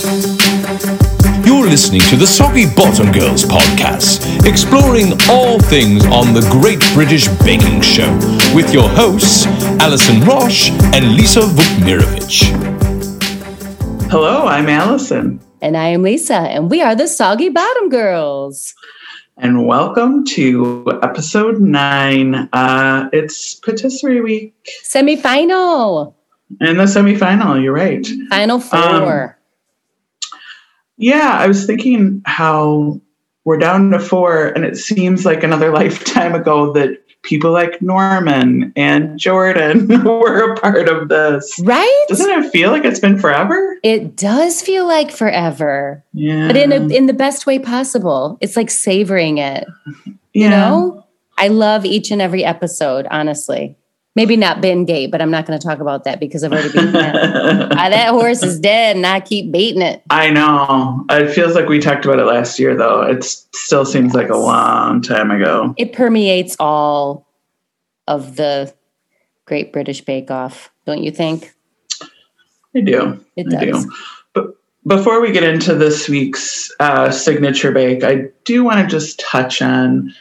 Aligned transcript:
You're 0.00 1.66
listening 1.68 2.00
to 2.08 2.16
the 2.16 2.26
Soggy 2.26 2.64
Bottom 2.74 3.12
Girls 3.12 3.44
podcast, 3.44 4.46
exploring 4.46 5.12
all 5.28 5.60
things 5.60 6.06
on 6.06 6.32
the 6.32 6.40
Great 6.50 6.80
British 6.94 7.28
Baking 7.44 7.82
Show 7.82 8.10
with 8.54 8.72
your 8.72 8.88
hosts, 8.88 9.44
Alison 9.78 10.22
Roche 10.22 10.70
and 10.94 11.16
Lisa 11.16 11.40
Vukmirovich. 11.40 12.48
Hello, 14.10 14.46
I'm 14.46 14.70
Alison. 14.70 15.38
And 15.60 15.76
I 15.76 15.88
am 15.88 16.02
Lisa, 16.02 16.32
and 16.32 16.70
we 16.70 16.80
are 16.80 16.94
the 16.94 17.06
Soggy 17.06 17.50
Bottom 17.50 17.90
Girls. 17.90 18.74
And 19.36 19.66
welcome 19.66 20.24
to 20.28 20.98
episode 21.02 21.60
nine. 21.60 22.48
Uh, 22.54 23.10
it's 23.12 23.56
patisserie 23.56 24.22
week. 24.22 24.54
Semi-final. 24.82 26.16
And 26.58 26.80
the 26.80 26.84
semifinal, 26.84 27.62
you're 27.62 27.74
right. 27.74 28.08
Final 28.30 28.60
four. 28.60 29.24
Um, 29.24 29.34
yeah, 31.00 31.36
I 31.38 31.46
was 31.46 31.66
thinking 31.66 32.22
how 32.26 33.00
we're 33.44 33.58
down 33.58 33.90
to 33.90 33.98
four, 33.98 34.48
and 34.48 34.64
it 34.64 34.76
seems 34.76 35.24
like 35.24 35.42
another 35.42 35.70
lifetime 35.74 36.34
ago 36.34 36.72
that 36.74 36.98
people 37.22 37.52
like 37.52 37.80
Norman 37.82 38.72
and 38.76 39.18
Jordan 39.18 39.88
were 40.04 40.52
a 40.52 40.56
part 40.56 40.88
of 40.88 41.08
this. 41.08 41.58
Right? 41.62 42.04
Doesn't 42.08 42.30
it 42.30 42.50
feel 42.50 42.70
like 42.70 42.84
it's 42.84 43.00
been 43.00 43.18
forever? 43.18 43.78
It 43.82 44.16
does 44.16 44.62
feel 44.62 44.86
like 44.86 45.10
forever. 45.10 46.04
Yeah. 46.12 46.46
But 46.46 46.56
in 46.56 46.72
a, 46.72 46.94
in 46.94 47.06
the 47.06 47.12
best 47.12 47.46
way 47.46 47.58
possible. 47.58 48.38
It's 48.40 48.56
like 48.56 48.70
savoring 48.70 49.38
it. 49.38 49.66
Yeah. 49.96 50.44
You 50.44 50.48
know? 50.50 51.06
I 51.36 51.48
love 51.48 51.86
each 51.86 52.10
and 52.10 52.20
every 52.20 52.44
episode, 52.44 53.06
honestly. 53.10 53.76
Maybe 54.16 54.36
not 54.36 54.60
Bingate, 54.60 55.10
but 55.10 55.22
I'm 55.22 55.30
not 55.30 55.46
going 55.46 55.58
to 55.58 55.64
talk 55.64 55.78
about 55.78 56.02
that 56.04 56.18
because 56.18 56.42
I've 56.42 56.52
already 56.52 56.72
beaten 56.72 56.96
it. 56.96 57.14
ah, 57.14 57.68
that 57.90 58.10
horse 58.10 58.42
is 58.42 58.58
dead, 58.58 58.96
and 58.96 59.06
I 59.06 59.20
keep 59.20 59.52
beating 59.52 59.82
it. 59.82 60.02
I 60.10 60.30
know. 60.30 61.04
It 61.10 61.32
feels 61.32 61.54
like 61.54 61.68
we 61.68 61.78
talked 61.78 62.04
about 62.04 62.18
it 62.18 62.24
last 62.24 62.58
year, 62.58 62.76
though. 62.76 63.02
It 63.02 63.22
still 63.22 63.84
seems 63.84 64.06
yes. 64.06 64.14
like 64.14 64.28
a 64.28 64.36
long 64.36 65.00
time 65.00 65.30
ago. 65.30 65.74
It 65.78 65.92
permeates 65.92 66.56
all 66.58 67.28
of 68.08 68.34
the 68.34 68.74
Great 69.46 69.72
British 69.72 70.00
Bake 70.00 70.30
Off, 70.30 70.70
don't 70.86 71.02
you 71.04 71.12
think? 71.12 71.54
I 72.74 72.80
do. 72.80 73.24
It 73.36 73.52
I 73.54 73.64
does. 73.64 73.84
Do. 73.84 73.92
But 74.32 74.46
before 74.86 75.20
we 75.20 75.32
get 75.32 75.44
into 75.44 75.74
this 75.74 76.08
week's 76.08 76.70
uh, 76.80 77.10
signature 77.10 77.72
bake, 77.72 78.02
I 78.04 78.28
do 78.44 78.64
want 78.64 78.80
to 78.80 78.86
just 78.86 79.20
touch 79.20 79.62
on 79.62 80.12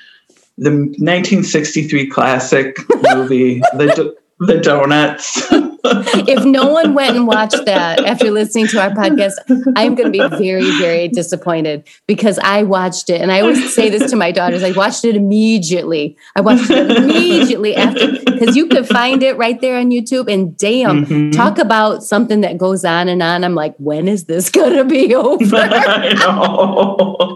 the 0.60 0.72
1963 0.72 2.08
classic 2.08 2.78
movie, 3.14 3.60
the 3.74 4.16
the 4.40 4.60
donuts. 4.60 5.52
if 5.84 6.46
no 6.46 6.68
one 6.68 6.94
went 6.94 7.16
and 7.16 7.28
watched 7.28 7.66
that 7.66 8.04
after 8.06 8.32
listening 8.32 8.68
to 8.68 8.82
our 8.82 8.90
podcast, 8.92 9.34
I'm 9.76 9.96
going 9.96 10.12
to 10.12 10.30
be 10.30 10.38
very, 10.38 10.70
very 10.78 11.08
disappointed 11.08 11.88
because 12.08 12.40
I 12.40 12.64
watched 12.64 13.10
it. 13.10 13.22
And 13.22 13.32
I 13.32 13.42
always 13.42 13.74
say 13.74 13.90
this 13.90 14.10
to 14.12 14.16
my 14.16 14.32
daughters 14.32 14.64
I 14.64 14.72
watched 14.72 15.06
it 15.06 15.16
immediately. 15.16 16.18
I 16.36 16.42
watched 16.42 16.70
it 16.70 16.92
immediately 16.92 17.76
after 17.76 18.12
because 18.12 18.56
you 18.56 18.68
could 18.68 18.88
find 18.88 19.24
it 19.24 19.38
right 19.38 19.60
there 19.62 19.78
on 19.78 19.90
YouTube. 19.90 20.32
And 20.32 20.58
damn, 20.58 21.06
mm-hmm. 21.06 21.32
talk 21.32 21.58
about 21.58 22.04
something 22.04 22.42
that 22.42 22.58
goes 22.58 22.86
on 22.86 23.08
and 23.10 23.22
on. 23.22 23.44
I'm 23.44 23.56
like, 23.56 23.76
when 23.78 24.08
is 24.08 24.26
this 24.26 24.50
going 24.50 24.76
to 24.76 24.86
be 24.86 25.14
over? 25.16 25.56
I 25.56 26.14
know. 26.14 27.36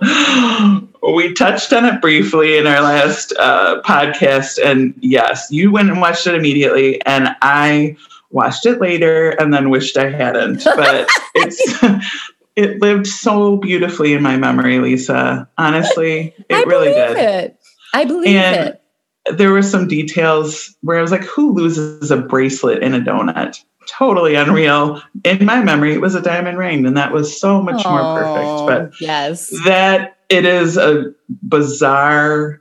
We 1.04 1.34
touched 1.34 1.74
on 1.74 1.86
it 1.86 2.02
briefly 2.02 2.58
in 2.58 2.66
our 2.66 2.82
last 2.82 3.34
uh, 3.38 3.82
podcast. 3.82 4.58
And 4.64 4.94
yes, 5.02 5.52
you 5.52 5.70
went 5.72 5.90
and 5.90 6.00
watched 6.00 6.28
it 6.28 6.34
immediately. 6.34 7.04
And 7.06 7.36
I 7.42 7.98
watched 8.34 8.66
it 8.66 8.82
later 8.82 9.30
and 9.30 9.54
then 9.54 9.70
wished 9.70 9.98
I 9.98 10.10
hadn't. 10.10 10.66
But 10.76 11.08
it's 11.36 11.84
it 12.56 12.82
lived 12.82 13.08
so 13.08 13.58
beautifully 13.58 14.14
in 14.14 14.22
my 14.22 14.36
memory, 14.38 14.80
Lisa. 14.80 15.48
Honestly, 15.58 16.36
it 16.50 16.56
I 16.56 16.64
really 16.64 16.88
did. 16.88 17.02
I 17.02 17.14
believe 17.14 17.28
it. 17.30 17.60
I 17.94 18.06
believe 18.06 18.36
and 18.36 18.70
it. 18.70 19.38
There 19.38 19.52
were 19.52 19.62
some 19.62 19.88
details 19.88 20.76
where 20.82 20.98
I 20.98 21.02
was 21.02 21.12
like, 21.12 21.24
who 21.24 21.54
loses 21.54 22.12
a 22.12 22.18
bracelet 22.18 22.84
in 22.84 22.94
a 22.94 23.00
donut? 23.00 23.64
Totally 23.88 24.36
unreal. 24.36 25.02
In 25.24 25.46
my 25.46 25.62
memory, 25.62 25.94
it 25.94 26.02
was 26.02 26.16
a 26.16 26.22
diamond 26.22 26.58
ring, 26.58 26.86
and 26.86 26.98
that 26.98 27.14
was 27.14 27.40
so 27.40 27.62
much 27.62 27.84
oh, 27.86 27.92
more 27.92 28.20
perfect. 28.20 28.68
But 28.68 29.02
yes, 29.02 29.50
that 29.66 30.18
it 30.30 30.46
is 30.46 30.78
a 30.78 31.14
bizarre, 31.48 32.60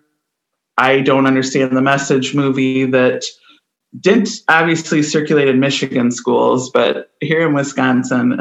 I 0.79 1.01
don't 1.01 1.27
understand 1.27 1.77
the 1.77 1.83
message 1.83 2.35
movie 2.35 2.85
that 2.87 3.25
didn't 4.01 4.31
obviously 4.49 5.03
circulate 5.03 5.49
in 5.49 5.61
Michigan 5.61 6.11
schools, 6.11 6.71
but 6.71 7.11
here 7.21 7.47
in 7.47 7.53
Wisconsin. 7.53 8.41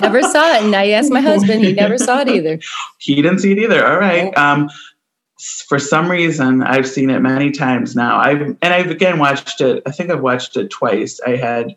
never 0.00 0.22
saw 0.22 0.54
it. 0.54 0.64
And 0.64 0.74
I 0.74 0.90
asked 0.90 1.12
my 1.12 1.20
husband, 1.20 1.64
he 1.64 1.72
never 1.72 1.96
saw 1.96 2.20
it 2.20 2.28
either. 2.36 2.58
He 2.98 3.14
didn't 3.16 3.38
see 3.38 3.52
it 3.52 3.58
either. 3.58 3.86
All 3.86 3.98
right. 3.98 4.36
Um, 4.36 4.68
for 5.68 5.78
some 5.78 6.10
reason, 6.10 6.62
I've 6.62 6.88
seen 6.88 7.08
it 7.10 7.20
many 7.20 7.50
times 7.50 7.96
now. 7.96 8.18
I've 8.18 8.40
and 8.40 8.58
I've 8.62 8.90
again 8.90 9.18
watched 9.18 9.60
it. 9.60 9.82
I 9.86 9.90
think 9.90 10.10
I've 10.10 10.20
watched 10.20 10.56
it 10.56 10.68
twice. 10.70 11.20
I 11.26 11.36
had 11.36 11.76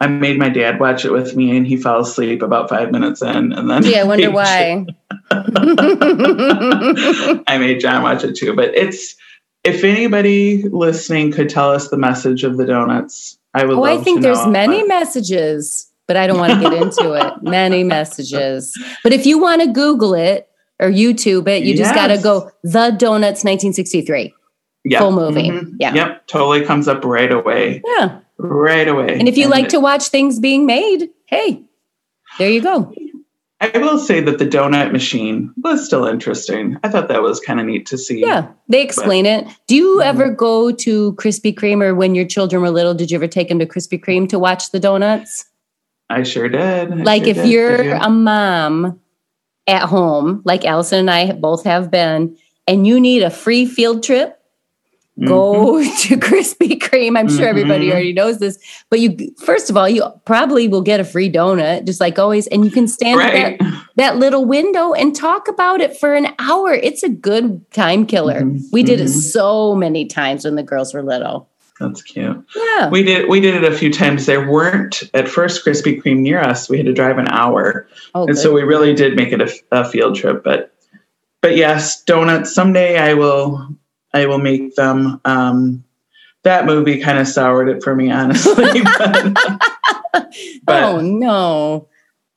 I 0.00 0.08
made 0.08 0.38
my 0.38 0.48
dad 0.48 0.80
watch 0.80 1.04
it 1.04 1.12
with 1.12 1.34
me, 1.36 1.56
and 1.56 1.66
he 1.66 1.76
fell 1.76 2.00
asleep 2.00 2.42
about 2.42 2.68
five 2.68 2.90
minutes 2.90 3.22
in, 3.22 3.52
and 3.52 3.70
then 3.70 3.84
yeah, 3.84 4.00
I 4.00 4.04
wonder 4.04 4.30
why. 4.36 4.86
I 7.46 7.58
made 7.58 7.80
John 7.80 8.02
watch 8.02 8.24
it 8.24 8.36
too, 8.36 8.54
but 8.54 8.74
it's 8.74 9.16
if 9.64 9.84
anybody 9.84 10.62
listening 10.68 11.32
could 11.32 11.48
tell 11.48 11.70
us 11.70 11.88
the 11.88 11.96
message 11.96 12.44
of 12.44 12.56
the 12.56 12.64
donuts, 12.66 13.38
I 13.54 13.64
would. 13.64 13.76
Oh, 13.76 13.84
I 13.84 13.98
think 13.98 14.22
there's 14.22 14.44
know, 14.44 14.50
many 14.52 14.80
but. 14.80 14.88
messages, 14.88 15.90
but 16.06 16.16
I 16.16 16.26
don't 16.26 16.38
want 16.38 16.54
to 16.54 16.60
get 16.60 16.72
into 16.72 17.12
it. 17.12 17.32
Many 17.42 17.84
messages, 17.84 18.76
but 19.02 19.12
if 19.12 19.26
you 19.26 19.38
want 19.38 19.62
to 19.62 19.68
Google 19.68 20.14
it 20.14 20.48
or 20.80 20.88
YouTube 20.90 21.46
it, 21.48 21.62
you 21.62 21.76
just 21.76 21.94
Yes. 21.94 21.96
got 21.96 22.06
to 22.08 22.18
go 22.22 22.50
the 22.64 22.90
Donuts 22.90 23.44
1963 23.44 24.32
Yeah. 24.84 24.98
full 25.00 25.12
movie. 25.12 25.50
Mhm. 25.50 25.74
Yeah, 25.78 25.94
Yep. 25.94 26.26
Totally 26.26 26.64
comes 26.64 26.88
up 26.88 27.04
right 27.04 27.30
away. 27.30 27.82
yeah. 27.98 28.20
Right 28.38 28.88
away. 28.88 29.18
And 29.18 29.28
if 29.28 29.36
you 29.36 29.48
like 29.48 29.68
to 29.68 29.78
watch 29.80 30.08
things 30.08 30.38
being 30.40 30.64
made, 30.64 31.10
hey, 31.26 31.62
there 32.38 32.48
you 32.50 32.62
go. 32.62 32.92
I 33.62 33.76
will 33.76 33.98
say 33.98 34.20
that 34.22 34.38
the 34.38 34.46
donut 34.46 34.90
machine 34.90 35.52
was 35.58 35.84
still 35.84 36.06
interesting. 36.06 36.78
I 36.82 36.88
thought 36.88 37.08
that 37.08 37.20
was 37.22 37.40
kind 37.40 37.60
of 37.60 37.66
neat 37.66 37.84
to 37.86 37.98
see. 37.98 38.20
Yeah, 38.20 38.48
they 38.68 38.82
explain 38.82 39.26
it. 39.26 39.46
Do 39.66 39.76
you 39.76 39.98
Mhm. 39.98 40.04
ever 40.04 40.30
go 40.30 40.72
to 40.72 41.12
Krispy 41.14 41.54
Kreme 41.54 41.82
or 41.84 41.94
when 41.94 42.14
your 42.14 42.24
children 42.24 42.62
were 42.62 42.70
little, 42.70 42.94
did 42.94 43.10
you 43.10 43.16
ever 43.16 43.26
take 43.26 43.48
them 43.50 43.58
to 43.58 43.66
Krispy 43.66 44.02
Kreme 44.02 44.28
to 44.30 44.38
watch 44.38 44.70
the 44.70 44.80
donuts? 44.80 45.44
I 46.08 46.22
sure 46.22 46.48
did. 46.48 46.90
I 46.90 46.94
like 47.02 47.24
sure 47.24 47.30
if 47.30 47.36
did. 47.36 47.48
you're 47.48 47.84
you? 47.84 47.92
a 47.94 48.08
mom 48.08 48.98
at 49.66 49.82
home, 49.82 50.40
like 50.44 50.64
Alison 50.64 51.00
and 51.00 51.10
I 51.10 51.32
both 51.32 51.64
have 51.64 51.90
been, 51.90 52.36
and 52.66 52.86
you 52.86 52.98
need 52.98 53.22
a 53.22 53.30
free 53.30 53.66
field 53.66 54.02
trip, 54.02 54.39
go 55.26 55.78
to 55.82 56.16
Krispy 56.16 56.78
Kreme. 56.78 57.18
I'm 57.18 57.28
sure 57.28 57.46
everybody 57.46 57.88
Mhm. 57.88 57.92
already 57.92 58.12
knows 58.12 58.38
this, 58.38 58.58
but 58.90 59.00
you 59.00 59.16
first 59.38 59.70
of 59.70 59.76
all, 59.76 59.88
you 59.88 60.04
probably 60.24 60.68
will 60.68 60.82
get 60.82 61.00
a 61.00 61.04
free 61.04 61.30
donut, 61.30 61.84
just 61.86 62.00
like 62.00 62.18
always, 62.18 62.46
and 62.48 62.64
you 62.64 62.70
can 62.70 62.88
stand 62.88 63.20
at 63.20 63.32
right. 63.32 63.58
that, 63.58 63.84
that 63.96 64.16
little 64.18 64.44
window 64.44 64.92
and 64.92 65.14
talk 65.14 65.48
about 65.48 65.80
it 65.80 65.96
for 65.96 66.14
an 66.14 66.28
hour. 66.38 66.72
It's 66.72 67.02
a 67.02 67.08
good 67.08 67.60
time 67.72 68.06
killer. 68.06 68.40
Mhm. 68.42 68.62
We 68.72 68.82
did 68.82 69.00
it 69.00 69.04
Mhm. 69.08 69.32
so 69.32 69.74
many 69.74 70.06
times 70.06 70.44
when 70.44 70.54
the 70.56 70.62
girls 70.62 70.94
were 70.94 71.02
little. 71.02 71.48
That's 71.80 72.02
cute. 72.02 72.36
Yeah. 72.54 72.90
We 72.90 73.02
did 73.02 73.28
we 73.30 73.40
did 73.40 73.54
it 73.54 73.64
a 73.64 73.74
few 73.74 73.90
times. 73.90 74.26
There 74.26 74.46
weren't 74.50 75.02
at 75.14 75.28
first 75.28 75.64
Krispy 75.64 76.02
Kreme 76.02 76.18
near 76.18 76.38
us. 76.38 76.68
We 76.68 76.76
had 76.76 76.84
to 76.84 76.92
drive 76.92 77.16
an 77.16 77.28
hour, 77.28 77.86
oh, 78.14 78.24
and 78.26 78.34
good. 78.34 78.38
so 78.38 78.52
we 78.52 78.62
really 78.64 78.92
did 78.94 79.16
make 79.16 79.32
it 79.32 79.40
a, 79.40 79.50
a 79.72 79.84
field 79.88 80.14
trip. 80.14 80.44
But 80.44 80.72
but 81.40 81.56
yes, 81.56 82.02
donuts. 82.04 82.54
Someday 82.54 82.98
I 82.98 83.14
will 83.14 83.66
I 84.12 84.26
will 84.26 84.38
make 84.38 84.74
them. 84.74 85.20
Um, 85.24 85.84
that 86.42 86.64
movie 86.64 87.00
kind 87.00 87.18
of 87.18 87.28
soured 87.28 87.68
it 87.68 87.82
for 87.82 87.94
me, 87.94 88.10
honestly. 88.10 88.82
but, 88.98 89.34
but 90.12 90.32
oh 90.68 91.00
no. 91.00 91.88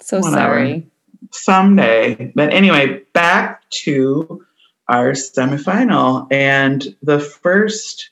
So 0.01 0.19
Whatever. 0.19 0.35
sorry. 0.35 0.87
someday. 1.31 2.31
But 2.35 2.53
anyway, 2.53 3.03
back 3.13 3.63
to 3.83 4.45
our 4.89 5.11
semifinal. 5.11 6.27
And 6.31 6.95
the 7.01 7.19
first 7.19 8.09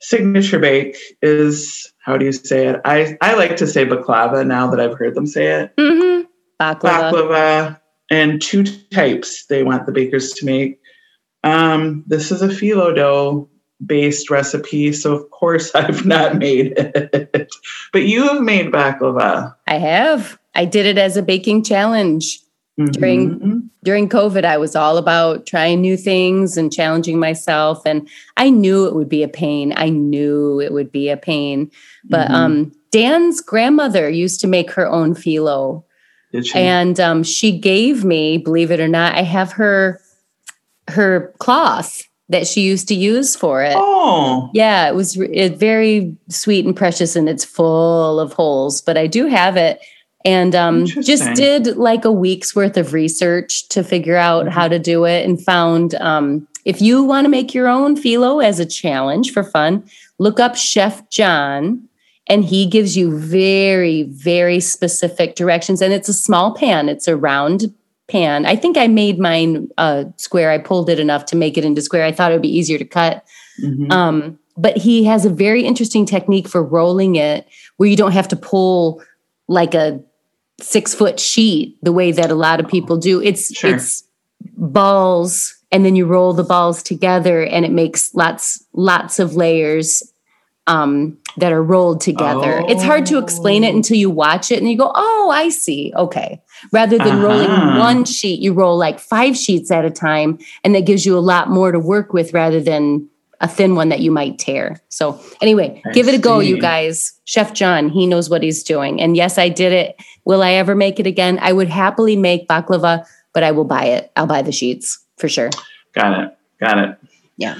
signature 0.00 0.58
bake 0.58 0.96
is 1.22 1.92
how 2.04 2.18
do 2.18 2.26
you 2.26 2.32
say 2.32 2.68
it? 2.68 2.80
I, 2.84 3.16
I 3.22 3.34
like 3.34 3.56
to 3.56 3.66
say 3.66 3.86
baklava 3.86 4.46
now 4.46 4.68
that 4.68 4.78
I've 4.78 4.98
heard 4.98 5.14
them 5.14 5.26
say 5.26 5.46
it. 5.46 5.76
Mm-hmm. 5.76 6.26
Baklava. 6.60 7.12
Baklava 7.12 7.80
and 8.10 8.40
two 8.40 8.64
types 8.90 9.46
they 9.46 9.62
want 9.62 9.86
the 9.86 9.92
bakers 9.92 10.32
to 10.32 10.46
make. 10.46 10.80
Um, 11.44 12.02
this 12.06 12.32
is 12.32 12.42
a 12.42 12.48
phyllo 12.48 12.94
dough 12.96 13.48
based 13.84 14.30
recipe, 14.30 14.92
so 14.92 15.14
of 15.14 15.30
course 15.30 15.70
I've 15.74 16.04
not 16.06 16.36
made 16.36 16.74
it. 16.76 17.54
but 17.92 18.02
you 18.04 18.26
have 18.28 18.40
made 18.42 18.72
baklava. 18.72 19.54
I 19.66 19.74
have. 19.78 20.38
I 20.54 20.64
did 20.64 20.86
it 20.86 20.98
as 20.98 21.16
a 21.16 21.22
baking 21.22 21.62
challenge. 21.64 22.40
During- 22.92 23.38
Mhm. 23.38 23.60
During 23.84 24.08
COVID, 24.08 24.44
I 24.46 24.56
was 24.56 24.74
all 24.74 24.96
about 24.96 25.44
trying 25.46 25.80
new 25.82 25.96
things 25.96 26.56
and 26.56 26.72
challenging 26.72 27.18
myself. 27.20 27.82
And 27.84 28.08
I 28.38 28.48
knew 28.48 28.86
it 28.86 28.94
would 28.94 29.10
be 29.10 29.22
a 29.22 29.28
pain. 29.28 29.74
I 29.76 29.90
knew 29.90 30.58
it 30.58 30.72
would 30.72 30.90
be 30.90 31.10
a 31.10 31.16
pain. 31.18 31.70
But 32.08 32.28
Mhm. 32.28 32.34
um, 32.34 32.72
Dan's 32.90 33.42
grandmother 33.42 34.08
used 34.08 34.40
to 34.40 34.46
make 34.46 34.70
her 34.72 34.88
own 34.88 35.14
phyllo 35.14 35.84
Did 36.32 36.46
she? 36.46 36.58
and 36.58 36.98
um, 36.98 37.22
she 37.22 37.56
gave 37.58 38.04
me, 38.04 38.38
believe 38.38 38.70
it 38.70 38.80
or 38.80 38.88
not, 38.88 39.14
I 39.14 39.22
have 39.22 39.52
her 39.52 40.00
her 40.88 41.32
cloth 41.38 42.02
that 42.28 42.46
she 42.46 42.62
used 42.62 42.88
to 42.88 42.94
use 42.94 43.36
for 43.36 43.62
it. 43.62 43.74
oh, 43.76 44.50
Yeah, 44.54 44.88
it 44.88 44.94
was 44.94 45.18
it, 45.18 45.56
very 45.56 46.16
sweet 46.28 46.64
and 46.64 46.74
precious, 46.74 47.16
and 47.16 47.28
it's 47.28 47.44
full 47.44 48.18
of 48.18 48.32
holes. 48.32 48.80
But 48.80 48.96
I 48.96 49.06
do 49.06 49.26
have 49.26 49.56
it, 49.56 49.80
and 50.24 50.54
um, 50.54 50.86
just 50.86 51.34
did 51.34 51.76
like 51.76 52.04
a 52.04 52.12
week's 52.12 52.56
worth 52.56 52.76
of 52.76 52.92
research 52.92 53.68
to 53.68 53.84
figure 53.84 54.16
out 54.16 54.48
how 54.48 54.68
to 54.68 54.78
do 54.78 55.04
it, 55.04 55.26
and 55.26 55.42
found 55.42 55.94
um, 55.96 56.48
if 56.64 56.80
you 56.80 57.02
want 57.02 57.26
to 57.26 57.30
make 57.30 57.52
your 57.52 57.68
own 57.68 57.94
phyllo 57.94 58.42
as 58.42 58.58
a 58.58 58.66
challenge 58.66 59.32
for 59.32 59.44
fun, 59.44 59.84
look 60.18 60.40
up 60.40 60.56
Chef 60.56 61.08
John, 61.10 61.86
and 62.26 62.42
he 62.42 62.64
gives 62.64 62.96
you 62.96 63.18
very 63.18 64.04
very 64.04 64.60
specific 64.60 65.36
directions. 65.36 65.82
And 65.82 65.92
it's 65.92 66.08
a 66.08 66.14
small 66.14 66.54
pan; 66.54 66.88
it's 66.88 67.06
a 67.06 67.18
round 67.18 67.74
pan. 68.08 68.46
I 68.46 68.56
think 68.56 68.76
I 68.76 68.86
made 68.86 69.18
mine 69.18 69.68
uh, 69.78 70.04
square. 70.16 70.50
I 70.50 70.58
pulled 70.58 70.90
it 70.90 71.00
enough 71.00 71.24
to 71.26 71.36
make 71.36 71.56
it 71.56 71.64
into 71.64 71.82
square. 71.82 72.04
I 72.04 72.12
thought 72.12 72.30
it 72.30 72.34
would 72.34 72.42
be 72.42 72.56
easier 72.56 72.78
to 72.78 72.84
cut. 72.84 73.24
Mhm. 73.62 73.90
Um, 73.90 74.38
but 74.56 74.76
he 74.76 75.04
has 75.04 75.24
a 75.24 75.30
very 75.30 75.64
interesting 75.64 76.06
technique 76.06 76.46
for 76.48 76.62
rolling 76.62 77.16
it 77.16 77.46
where 77.76 77.88
you 77.88 77.96
don't 77.96 78.12
have 78.12 78.28
to 78.28 78.36
pull 78.36 79.02
like 79.48 79.74
a 79.74 80.00
six 80.60 80.94
foot 80.94 81.18
sheet 81.18 81.76
the 81.82 81.92
way 81.92 82.12
that 82.12 82.30
a 82.30 82.34
lot 82.34 82.60
of 82.60 82.68
people 82.68 82.96
do. 82.96 83.20
It's 83.20 83.54
Sure. 83.56 83.74
it's 83.74 84.04
balls 84.56 85.56
and 85.72 85.84
then 85.84 85.96
you 85.96 86.06
roll 86.06 86.32
the 86.32 86.44
balls 86.44 86.82
together 86.82 87.42
and 87.44 87.64
it 87.64 87.72
makes 87.72 88.14
lots 88.14 88.62
lots 88.74 89.18
of 89.18 89.34
layers 89.34 90.02
um, 90.66 91.18
that 91.36 91.52
are 91.52 91.62
rolled 91.62 92.00
together. 92.00 92.62
It's 92.68 92.82
hard 92.82 93.06
to 93.06 93.18
explain 93.18 93.64
it 93.64 93.72
Oh. 93.72 93.76
until 93.76 93.96
you 93.96 94.08
watch 94.10 94.50
it 94.50 94.60
and 94.60 94.70
you 94.70 94.78
go, 94.78 94.90
"Oh, 94.94 95.30
I 95.32 95.48
see. 95.50 95.92
Okay." 95.96 96.40
Rather 96.72 96.96
than 96.96 97.20
rolling 97.20 97.48
Uh-huh. 97.50 97.78
one 97.80 98.04
sheet, 98.04 98.40
you 98.40 98.52
roll 98.52 98.76
like 98.78 98.98
five 99.00 99.36
sheets 99.36 99.70
at 99.70 99.84
a 99.84 99.90
time 99.90 100.38
and 100.62 100.74
that 100.74 100.86
gives 100.86 101.04
you 101.04 101.18
a 101.18 101.20
lot 101.20 101.50
more 101.50 101.72
to 101.72 101.78
work 101.78 102.12
with 102.12 102.32
rather 102.32 102.60
than 102.60 103.06
a 103.40 103.48
thin 103.48 103.74
one 103.74 103.88
that 103.90 104.00
you 104.00 104.10
might 104.10 104.38
tear. 104.38 104.80
So, 104.88 105.18
anyway, 105.42 105.82
I 105.84 105.90
give 105.90 106.08
it 106.08 106.14
a 106.14 106.18
go, 106.18 106.38
you 106.38 106.58
guys. 106.58 107.12
Chef 107.24 107.52
John, 107.52 107.88
he 107.90 108.06
knows 108.06 108.30
what 108.30 108.42
he's 108.42 108.62
doing. 108.62 109.02
And 109.02 109.16
yes, 109.16 109.36
I 109.36 109.48
did 109.50 109.72
it. 109.72 109.96
Will 110.24 110.42
I 110.42 110.52
ever 110.52 110.74
make 110.74 110.98
it 111.00 111.06
again? 111.06 111.38
I 111.42 111.52
would 111.52 111.68
happily 111.68 112.16
make 112.16 112.48
baklava, 112.48 113.04
but 113.34 113.42
I 113.42 113.50
will 113.50 113.64
buy 113.64 113.84
it. 113.86 114.10
I'll 114.16 114.26
buy 114.26 114.40
the 114.40 114.52
sheets 114.52 114.98
for 115.18 115.28
sure. 115.28 115.50
Got 115.94 116.18
it. 116.20 116.36
Got 116.60 116.78
it. 116.78 116.96
Yeah. 117.36 117.56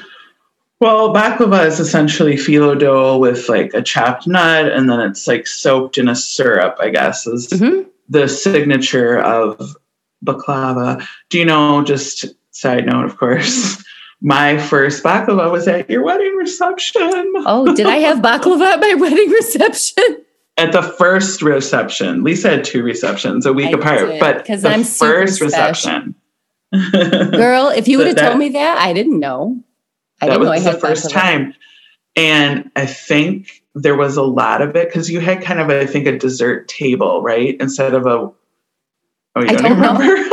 Well, 0.80 1.14
baklava 1.14 1.66
is 1.66 1.80
essentially 1.80 2.34
phyllo 2.34 2.78
dough 2.78 3.18
with 3.18 3.48
like 3.48 3.72
a 3.74 3.82
chopped 3.82 4.26
nut, 4.26 4.70
and 4.70 4.90
then 4.90 5.00
it's 5.00 5.26
like 5.26 5.46
soaked 5.46 5.98
in 5.98 6.08
a 6.08 6.14
syrup. 6.16 6.76
I 6.80 6.90
guess 6.90 7.26
is 7.26 7.48
Mhm. 7.48 7.86
the 8.08 8.28
signature 8.28 9.18
of 9.18 9.76
baklava. 10.24 11.06
Do 11.30 11.38
you 11.38 11.44
know? 11.44 11.82
Just 11.82 12.26
side 12.50 12.86
note, 12.86 13.04
of 13.04 13.16
course. 13.18 13.82
My 14.20 14.56
first 14.58 15.02
baklava 15.02 15.50
was 15.50 15.68
at 15.68 15.88
your 15.90 16.02
wedding 16.02 16.34
reception. 16.36 17.32
Oh, 17.46 17.74
did 17.74 17.86
I 17.86 17.96
have 17.96 18.18
baklava 18.18 18.72
at 18.74 18.80
my 18.80 18.94
wedding 18.98 19.28
reception? 19.28 20.02
At 20.56 20.72
the 20.72 20.82
first 20.82 21.42
reception, 21.42 22.22
Lisa 22.24 22.48
had 22.50 22.64
two 22.64 22.82
receptions 22.82 23.44
a 23.44 23.52
week 23.52 23.66
I 23.66 23.70
apart, 23.72 23.98
did, 24.08 24.20
but 24.20 24.44
'cause 24.46 24.62
the 24.62 24.70
I'm 24.70 24.82
first 24.84 25.40
reception. 25.42 26.14
Girl, 26.92 27.68
if 27.68 27.86
you 27.86 27.98
would 27.98 28.06
have 28.06 28.16
told 28.16 28.38
me 28.38 28.48
that, 28.50 28.78
I 28.78 28.92
didn't 28.94 29.18
know. 29.20 29.58
I 30.20 30.28
that 30.28 30.40
know 30.40 30.46
I 30.46 30.54
was 30.56 30.64
the 30.64 30.72
first 30.74 31.10
time 31.10 31.54
and 32.16 32.70
i 32.76 32.86
think 32.86 33.62
there 33.74 33.96
was 33.96 34.16
a 34.16 34.22
lot 34.22 34.62
of 34.62 34.76
it 34.76 34.88
because 34.88 35.10
you 35.10 35.18
had 35.20 35.42
kind 35.42 35.60
of 35.60 35.68
i 35.70 35.84
think 35.84 36.06
a 36.06 36.16
dessert 36.16 36.68
table 36.68 37.20
right 37.22 37.56
instead 37.60 37.92
of 37.94 38.06
a 38.06 38.10
oh 38.10 38.34
you 39.36 39.42
I 39.48 39.54
don't, 39.54 39.62
don't 39.62 39.80
know. 39.80 39.98
remember 39.98 40.30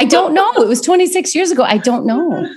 I 0.00 0.04
don't 0.06 0.32
know. 0.32 0.50
It 0.54 0.66
was 0.66 0.80
26 0.80 1.34
years 1.34 1.50
ago. 1.50 1.62
I 1.62 1.76
don't 1.76 2.06
know. 2.06 2.50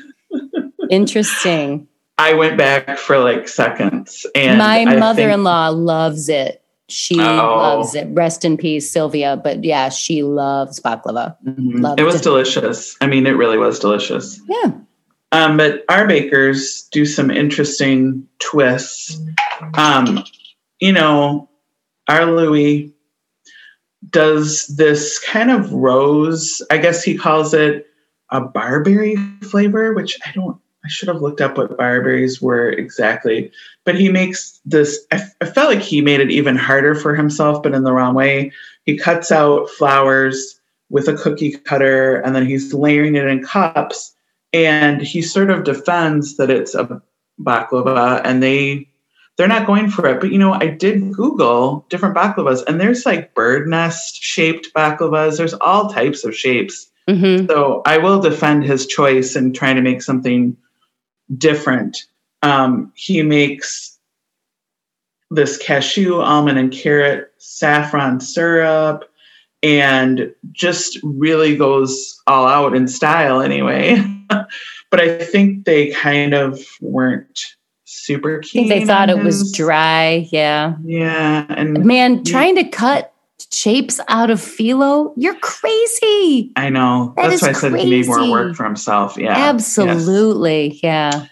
Interesting. 0.90 1.88
i 2.18 2.34
went 2.34 2.58
back 2.58 2.98
for 2.98 3.18
like 3.20 3.48
seconds 3.48 4.26
and 4.34 4.58
My 4.58 4.86
mother-in-law 4.86 5.70
loves 5.70 6.30
it. 6.30 6.64
She 6.90 7.20
Oh. 7.20 7.24
loves 7.58 7.96
it. 7.96 8.08
Rest 8.12 8.46
in 8.46 8.56
peace, 8.58 8.90
Sylvia. 8.92 9.40
But 9.42 9.64
yeah, 9.64 9.90
she 9.90 10.24
loves 10.24 10.80
baklava. 10.80 11.36
Mhm. 11.46 12.00
it 12.00 12.04
was 12.04 12.16
it. 12.16 12.24
delicious 12.24 12.96
i 13.02 13.08
mean 13.08 13.26
it 13.28 13.32
really 13.32 13.58
was 13.58 13.80
delicious 13.80 14.40
Yeah. 14.48 14.72
Um, 15.34 15.58
but 15.58 15.84
our 15.90 16.08
bakers 16.08 16.84
do 16.92 17.06
some 17.06 17.30
interesting 17.30 18.28
twists. 18.40 19.20
Um, 19.74 20.24
you 20.84 20.92
know 20.92 21.50
our 22.10 22.26
Luis 22.26 22.92
does 24.10 24.68
this 24.68 25.18
kind 25.20 25.50
of 25.50 25.72
rose 25.72 26.62
i 26.70 26.78
guess 26.78 27.02
he 27.02 27.18
calls 27.18 27.54
it 27.54 27.88
a 28.32 28.42
barberry 28.42 29.16
flavor 29.42 29.94
which 29.94 30.20
i 30.26 30.32
don't 30.34 30.60
i 30.84 30.90
should 30.90 31.08
have 31.08 31.22
looked 31.22 31.40
up 31.40 31.58
what 31.58 31.78
barberries 31.78 32.42
were 32.42 32.70
exactly 32.72 33.50
but 33.86 33.96
he 33.96 34.10
makes 34.10 34.60
this 34.66 35.06
I, 35.14 35.24
I 35.40 35.46
felt 35.46 35.74
like 35.74 35.82
he 35.82 36.02
made 36.02 36.20
it 36.20 36.32
even 36.32 36.58
harder 36.58 36.96
for 36.96 37.16
himself 37.16 37.64
but 37.64 37.74
in 37.74 37.84
the 37.84 37.94
wrong 37.94 38.14
way. 38.14 38.52
He 38.86 38.98
cuts 38.98 39.32
out 39.32 39.70
flowers 39.70 40.60
with 40.90 41.08
a 41.08 41.16
cookie 41.16 41.52
cutter 41.52 42.18
and 42.22 42.36
then 42.36 42.46
he's 42.46 42.74
layering 42.74 43.16
it 43.16 43.26
in 43.26 43.44
cups 43.44 44.13
and 44.54 45.02
he 45.02 45.22
sort 45.22 45.50
of 45.50 45.64
defends 45.64 46.38
that 46.38 46.50
it's 46.50 46.76
a 46.76 47.02
baklava 47.42 48.22
and 48.24 48.42
they 48.42 48.88
they're 49.36 49.48
not 49.48 49.66
going 49.66 49.90
for 49.90 50.08
it. 50.08 50.22
But 50.22 50.32
you 50.32 50.38
know 50.38 50.54
i 50.54 50.68
did 50.68 51.12
google 51.12 51.86
different 51.90 52.16
baklavas 52.16 52.64
and 52.68 52.80
there's 52.80 53.06
like 53.06 53.34
bird 53.34 53.68
nest 53.68 54.22
shaped 54.22 54.70
baklavas. 54.76 55.38
There's 55.38 55.56
all 55.56 55.90
types 55.90 56.24
of 56.24 56.36
shapes. 56.36 56.90
Hmm 57.10 57.48
so 57.48 57.82
i 57.86 57.98
will 57.98 58.22
defend 58.22 58.64
his 58.64 58.88
choice 58.88 59.36
in 59.36 59.54
trying 59.54 59.76
to 59.76 59.82
make 59.82 60.02
something 60.02 60.56
different. 61.38 62.06
Um, 62.44 62.92
he 62.96 63.24
makes 63.24 63.98
this 65.32 65.58
cashew 65.58 66.20
almond 66.20 66.60
and 66.60 66.72
carrot 66.72 67.32
saffron 67.38 68.20
syrup 68.20 69.10
and 69.64 70.34
just 70.52 71.00
really 71.02 71.56
goes 71.56 72.22
all 72.28 72.48
out 72.48 72.76
in 72.76 72.88
style 72.88 73.42
anyway 73.42 73.96
but 74.92 75.00
i 75.00 75.18
think 75.24 75.66
they 75.66 75.92
kind 75.92 76.34
of 76.34 76.60
weren't 76.82 77.56
super 77.86 78.40
I 78.40 78.42
keen 78.42 78.68
think 78.68 78.82
they 78.82 78.86
thought 78.88 79.10
it 79.10 79.20
was 79.24 79.52
dry. 79.52 80.28
Yeah. 80.32 80.76
yeah 80.84 81.46
and 81.50 81.86
Man, 81.86 82.24
trying 82.24 82.56
to 82.56 82.64
cut 82.64 83.14
shapes 83.52 84.00
out 84.08 84.30
of 84.32 84.40
phyllo, 84.40 85.14
you're 85.16 85.36
crazy. 85.36 86.52
i 86.56 86.70
know 86.70 87.14
That 87.18 87.30
that's 87.30 87.42
why 87.42 87.50
i 87.50 87.54
said 87.54 87.76
he 87.76 87.90
made 87.90 88.08
more 88.08 88.30
work 88.32 88.56
for 88.56 88.64
himself 88.64 89.18
yeah 89.18 89.38
yes. 89.38 89.54
Absolutely. 89.54 90.80
Yeah. 90.82 91.28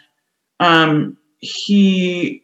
um 0.59 1.17
he 1.39 2.43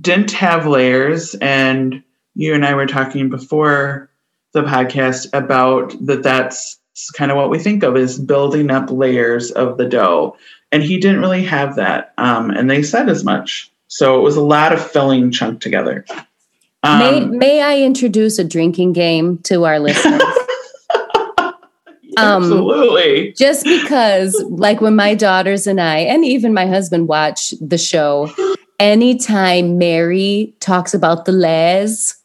didn't 0.00 0.32
have 0.32 0.66
layers 0.66 1.34
and 1.36 2.02
you 2.34 2.54
and 2.54 2.64
i 2.64 2.74
were 2.74 2.86
talking 2.86 3.28
before 3.30 4.10
the 4.52 4.62
podcast 4.62 5.28
about 5.32 5.94
that 6.04 6.22
that's 6.22 6.78
kind 7.14 7.30
of 7.30 7.36
what 7.36 7.50
we 7.50 7.58
think 7.58 7.82
of 7.82 7.96
is 7.96 8.18
building 8.18 8.70
up 8.70 8.90
layers 8.90 9.50
of 9.50 9.76
the 9.78 9.88
dough. 9.88 10.36
And 10.70 10.82
he 10.82 10.98
didn't 10.98 11.20
really 11.20 11.44
have 11.44 11.76
that 11.76 12.12
um, 12.18 12.50
and 12.50 12.70
they 12.70 12.82
said 12.82 13.08
as 13.08 13.24
much. 13.24 13.70
So 13.88 14.18
it 14.18 14.22
was 14.22 14.36
a 14.36 14.42
lot 14.42 14.72
of 14.72 14.90
filling 14.90 15.30
chunk 15.30 15.60
together. 15.60 16.04
May, 16.84 17.22
um, 17.22 17.38
may 17.38 17.62
I 17.62 17.80
introduce 17.80 18.38
a 18.38 18.44
drinking 18.44 18.92
game 18.92 19.38
to 19.44 19.64
our 19.64 19.80
listeners? 19.80 20.22
um, 22.18 22.42
absolutely. 22.42 23.32
just 23.32 23.64
because 23.64 24.34
like 24.48 24.80
when 24.80 24.96
my 24.96 25.14
daughters 25.14 25.66
and 25.66 25.80
i 25.80 25.98
and 25.98 26.24
even 26.24 26.52
my 26.52 26.66
husband 26.66 27.08
watch 27.08 27.54
the 27.60 27.78
show 27.78 28.30
anytime 28.78 29.78
mary 29.78 30.54
talks 30.60 30.94
about 30.94 31.24
the 31.24 31.32
les 31.32 32.17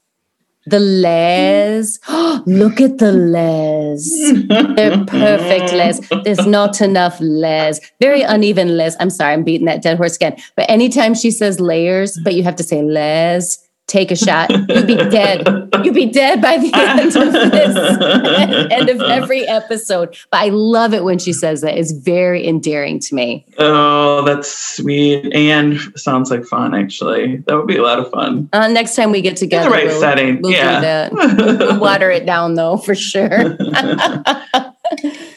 the 0.65 0.79
les. 0.79 1.99
Look 2.45 2.81
at 2.81 2.97
the 2.97 3.11
les. 3.11 4.09
They're 4.75 5.05
perfect 5.05 5.73
les. 5.73 5.99
There's 6.23 6.45
not 6.45 6.81
enough 6.81 7.19
les. 7.19 7.79
Very 7.99 8.21
uneven 8.21 8.77
les. 8.77 8.95
I'm 8.99 9.09
sorry 9.09 9.33
i'm 9.33 9.43
beating 9.43 9.65
that 9.65 9.81
dead 9.81 9.97
horse 9.97 10.15
again. 10.15 10.37
But 10.55 10.69
anytime 10.69 11.13
she 11.13 11.31
says 11.31 11.59
layers 11.59 12.17
but 12.23 12.35
you 12.35 12.43
have 12.43 12.55
to 12.57 12.63
say 12.63 12.81
les 12.81 13.59
take 13.87 14.11
a 14.11 14.15
shot 14.15 14.49
you'd 14.49 14.87
be 14.87 14.95
dead. 14.95 15.47
You'd 15.83 15.93
be 15.93 16.05
dead 16.05 16.41
by 16.41 16.57
the 16.57 16.71
end 16.73 17.15
of 17.15 17.33
this 17.33 18.71
end 18.71 18.89
of 18.89 19.01
every 19.01 19.45
episode. 19.45 20.15
But 20.31 20.41
i 20.41 20.49
love 20.49 20.93
it 20.93 21.03
when 21.03 21.19
she 21.19 21.33
says 21.33 21.61
that. 21.61 21.77
It's 21.77 21.91
very 21.91 22.47
endearing 22.47 22.99
to 22.99 23.15
me. 23.15 23.45
Oh 23.57 24.23
that's 24.23 24.75
sweet. 24.75 25.33
And 25.33 25.77
sounds 25.97 26.31
like 26.31 26.45
fun 26.45 26.73
actually. 26.73 27.37
That 27.47 27.55
would 27.55 27.67
be 27.67 27.77
a 27.77 27.81
lot 27.81 27.99
of 27.99 28.09
fun. 28.11 28.49
Uh, 28.53 28.67
next 28.69 28.95
time 28.95 29.11
we 29.11 29.21
get 29.21 29.31
in 29.31 29.35
together 29.35 29.69
the 29.69 29.75
right 29.75 29.87
we'll, 29.87 29.99
setting 29.99 30.41
we'll 30.41 30.51
yeah. 30.53 31.09
We'll 31.11 31.79
water 31.79 32.09
it 32.09 32.25
down 32.25 32.55
though 32.55 32.77
for 32.77 32.95
sure. 32.95 33.57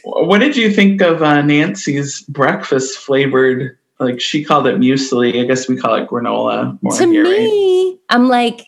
What 0.05 0.39
did 0.39 0.57
you 0.57 0.71
think 0.73 1.01
of 1.01 1.23
uh, 1.23 1.43
Nancy's 1.43 2.23
breakfast 2.23 2.99
flavored? 2.99 3.77
Like 3.99 4.21
she 4.21 4.45
called 4.45 4.67
it 4.67 4.77
muesli. 4.79 5.43
I 5.43 5.47
guess 5.47 5.69
we 5.69 5.77
call 5.77 5.95
it 5.95 6.09
granola 6.09 6.79
more 6.83 6.93
to 6.97 7.11
here, 7.11 7.25
right? 7.25 7.39
me 7.39 7.99
i'm 8.11 8.29
like 8.29 8.67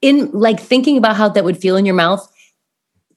in 0.00 0.30
like 0.32 0.58
thinking 0.60 0.96
about 0.96 1.16
how 1.16 1.28
that 1.28 1.44
would 1.44 1.56
feel 1.58 1.76
in 1.76 1.84
your 1.84 1.94
mouth 1.94 2.26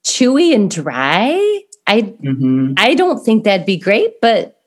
chewy 0.03 0.53
and 0.53 0.69
dry. 0.69 1.61
I 1.87 2.01
hmm 2.01 2.73
I 2.77 2.95
don't 2.95 3.23
think 3.23 3.43
that'd 3.43 3.65
be 3.65 3.77
great, 3.77 4.21
but 4.21 4.61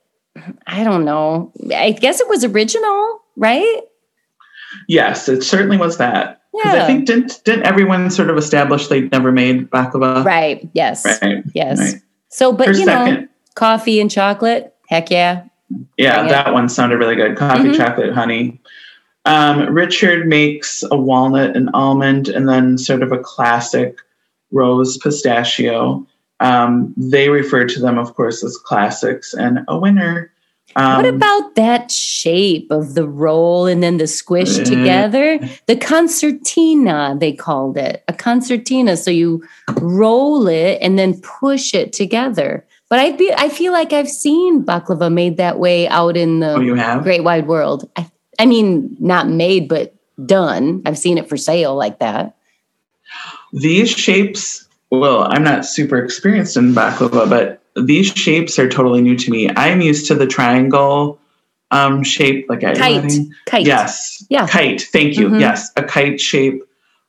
I 0.67 0.83
don't 0.83 1.05
know. 1.05 1.51
I 1.75 1.91
guess 1.91 2.19
it 2.19 2.27
was 2.27 2.43
original, 2.43 3.21
right? 3.35 3.81
Yes, 4.87 5.29
it 5.29 5.43
certainly 5.43 5.77
was 5.77 5.97
that. 5.97 6.41
Because 6.51 6.73
Yeah. 6.73 6.83
I 6.83 6.87
think 6.87 7.05
didn't 7.05 7.41
didn't 7.45 7.65
everyone 7.65 8.09
sort 8.09 8.29
of 8.29 8.37
establish 8.37 8.87
they'd 8.87 9.11
never 9.11 9.31
made 9.31 9.69
baklava? 9.69 10.23
Right. 10.25 10.67
Yes. 10.73 11.05
Right. 11.05 11.43
Yes. 11.53 11.79
Right. 11.79 12.01
So, 12.29 12.51
but 12.51 12.67
Her 12.67 12.73
you 12.73 12.85
know, 12.85 13.27
coffee 13.55 13.99
and 13.99 14.09
chocolate. 14.09 14.73
Heck 14.87 15.09
yeah. 15.11 15.45
Yeah, 15.97 16.27
that 16.27 16.53
one 16.53 16.69
sounded 16.69 16.97
really 16.97 17.15
good. 17.15 17.35
Coffee, 17.37 17.69
Mhm. 17.69 17.77
chocolate, 17.77 18.13
honey. 18.13 18.59
Um, 19.25 19.73
Richard 19.73 20.27
makes 20.27 20.83
a 20.91 20.97
walnut 20.97 21.55
and 21.55 21.69
almond, 21.73 22.27
and 22.27 22.49
then 22.49 22.77
sort 22.77 23.01
of 23.03 23.11
a 23.11 23.17
classic 23.17 23.97
rose 24.51 24.97
pistachio. 24.97 26.05
Um, 26.39 26.93
they 26.97 27.29
refer 27.29 27.65
to 27.65 27.79
them, 27.79 27.97
of 27.97 28.15
course, 28.15 28.43
as 28.43 28.57
classics 28.57 29.33
and 29.33 29.59
a 29.67 29.77
winner. 29.77 30.29
Um, 30.75 30.95
what 30.97 31.05
about 31.05 31.55
that 31.55 31.91
shape 31.91 32.71
of 32.71 32.95
the 32.95 33.07
roll 33.07 33.65
and 33.67 33.83
then 33.83 33.97
the 33.97 34.07
squish 34.07 34.57
Eh. 34.59 34.63
together? 34.63 35.39
The 35.67 35.75
concertina, 35.75 37.15
they 37.19 37.31
called 37.31 37.77
it 37.77 38.03
a 38.07 38.13
concertina. 38.13 38.97
So 38.97 39.11
you 39.11 39.43
roll 39.79 40.47
it 40.47 40.79
and 40.81 40.97
then 40.97 41.21
push 41.21 41.73
it 41.73 41.93
together. 41.93 42.65
But 42.93 42.99
I'd 42.99 43.17
be, 43.17 43.33
I 43.35 43.49
feel 43.49 43.71
like 43.71 43.91
I've 43.91 44.07
seen 44.07 44.63
baklava 44.63 45.11
made 45.11 45.37
that 45.37 45.57
way 45.57 45.87
out 45.87 46.15
in 46.15 46.41
the 46.41 46.53
Oh, 46.53 46.99
great 47.01 47.23
wide 47.23 47.47
world. 47.47 47.89
I, 47.95 48.07
I 48.37 48.45
mean, 48.45 48.95
not 48.99 49.27
made, 49.27 49.67
but 49.67 49.95
done. 50.23 50.83
I've 50.85 50.99
seen 50.99 51.17
it 51.17 51.27
for 51.27 51.35
sale 51.35 51.73
like 51.75 51.97
that. 51.97 52.35
These 53.51 53.89
shapes, 53.89 54.67
well, 54.91 55.23
I'm 55.23 55.43
not 55.43 55.65
super 55.65 55.97
experienced 55.97 56.55
in 56.55 56.73
baklava, 56.73 57.27
but 57.27 57.63
these 57.83 58.09
shapes 58.09 58.59
are 58.59 58.69
totally 58.69 59.01
new 59.01 59.17
to 59.17 59.31
me. 59.31 59.49
I'm 59.55 59.81
used 59.81 60.05
to 60.09 60.13
the 60.13 60.27
triangle 60.27 61.19
um, 61.71 62.03
shape, 62.03 62.45
like 62.47 62.61
a 62.61 62.75
Kite, 62.75 63.11
kite. 63.47 63.65
Yes. 63.65 64.23
Yeah. 64.29 64.45
Kite. 64.45 64.81
Thank 64.81 65.17
you. 65.17 65.29
Mhm. 65.29 65.39
Yes. 65.39 65.71
A 65.77 65.83
kite 65.83 66.21
shape. 66.21 66.61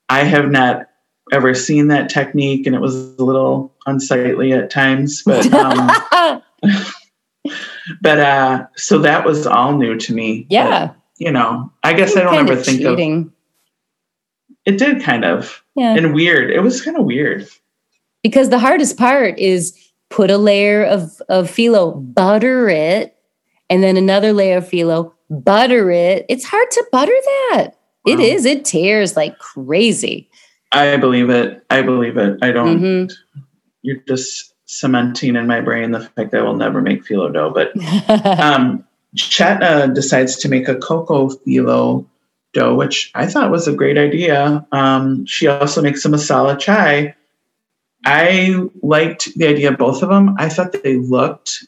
I 0.09 0.21
have 0.25 0.51
not 0.51 0.87
ever 1.33 1.55
seen 1.55 1.89
that 1.89 2.09
technique 2.09 2.67
and 2.67 2.75
it 2.77 2.81
was 2.81 2.95
a 3.19 3.25
little 3.25 3.73
unsightly 3.87 4.53
at 4.53 4.71
times, 4.71 5.23
but, 5.25 5.53
um, 5.55 6.43
but, 8.01 8.21
uh, 8.21 8.67
so 8.77 8.99
that 8.99 9.25
was 9.25 9.47
all 9.47 9.77
new 9.77 9.97
to 9.99 10.15
me. 10.15 10.47
yeah. 10.51 10.87
But, 10.89 10.97
you 11.19 11.31
know, 11.31 11.73
I 11.85 11.93
guess 11.93 12.17
I 12.17 12.23
don't 12.23 12.35
ever 12.35 12.55
of 12.55 12.65
think 12.65 12.81
of 12.83 12.97
cheating. 12.97 13.33
it 14.67 14.79
did 14.79 15.01
kind 15.03 15.25
of 15.25 15.63
Yeah. 15.77 15.95
and 15.97 16.13
weird. 16.13 16.51
It 16.51 16.61
was 16.61 16.83
kind 16.83 16.97
of 16.97 17.05
weird. 17.05 17.47
because 18.23 18.49
the 18.51 18.59
hardest 18.59 18.97
part 18.99 19.39
is 19.39 19.79
put 20.11 20.31
a 20.31 20.39
layer 20.39 20.85
of 20.85 21.21
of 21.29 21.49
phyllo, 21.51 21.95
butter 22.15 22.69
it, 22.69 23.15
and 23.71 23.83
then 23.83 23.97
another 23.97 24.33
layer 24.33 24.57
of 24.59 24.65
phyllo, 24.69 25.13
butter 25.31 25.91
it. 25.93 26.27
It's 26.29 26.45
hard 26.45 26.71
to 26.73 26.85
butter 26.91 27.13
that. 27.53 27.71
It 28.07 28.19
Wow. 28.19 28.25
is. 28.25 28.45
It 28.45 28.65
tears 28.65 29.17
like 29.17 29.39
crazy. 29.39 30.29
I 30.75 30.97
believe 30.97 31.31
it. 31.31 31.65
I 31.71 31.83
believe 31.83 32.17
it. 32.17 32.39
I 32.43 32.51
don't. 32.53 32.81
Mhm. 32.81 33.13
You're 33.83 34.03
just 34.09 34.55
cementing 34.67 35.37
in 35.37 35.47
my 35.47 35.61
brain 35.61 35.93
the 35.93 36.01
fact 36.01 36.33
that 36.33 36.41
I 36.41 36.43
will 36.43 36.57
never 36.57 36.81
make 36.81 37.05
phyllo 37.05 37.33
dough. 37.33 37.51
But 37.51 37.73
um, 38.41 38.85
Chetna 39.17 39.95
decides 39.95 40.37
to 40.39 40.49
make 40.49 40.69
a 40.69 40.75
cocoa 40.75 41.29
phyllo 41.29 42.07
dough, 42.53 42.75
which 42.75 43.11
I 43.15 43.27
thought 43.27 43.51
was 43.51 43.69
a 43.69 43.75
great 43.75 43.99
idea. 43.99 44.67
Um, 44.73 45.25
she 45.27 45.47
also 45.47 45.81
makes 45.81 46.05
a 46.05 46.09
masala 46.09 46.59
chai. 46.59 47.15
I 48.05 48.69
liked 48.83 49.29
the 49.37 49.47
idea 49.47 49.71
of 49.71 49.79
both 49.79 50.03
of 50.03 50.09
them. 50.09 50.35
I 50.39 50.49
thought 50.49 50.73
they 50.83 50.97
looked, 50.99 51.67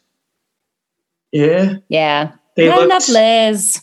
yeah, 1.32 1.76
yeah. 1.88 2.32
they 2.56 2.68
looked 2.68 2.84
enough 2.84 3.08
Liz. 3.08 3.82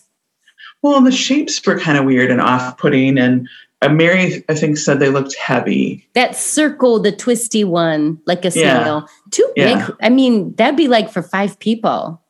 well. 0.81 1.01
The 1.01 1.11
shapes 1.11 1.65
were 1.65 1.79
kind 1.79 1.97
of 1.97 2.05
weird 2.05 2.29
and 2.29 2.39
off-putting, 2.41 3.17
and 3.17 3.47
Mary, 3.87 4.43
I 4.49 4.55
think, 4.55 4.77
said 4.77 4.99
they 4.99 5.09
looked 5.09 5.35
heavy. 5.35 6.07
That 6.13 6.35
circle, 6.35 6.99
the 6.99 7.11
twisty 7.11 7.63
one, 7.63 8.19
like 8.25 8.45
a 8.45 8.49
Yeah. 8.49 8.81
snail. 8.83 9.07
Too 9.31 9.49
Yeah. 9.55 9.85
big. 9.87 9.95
I 10.01 10.09
mean, 10.09 10.53
that'd 10.55 10.75
be 10.77 10.87
like 10.87 11.11
for 11.11 11.21
five 11.21 11.59
people. 11.59 12.21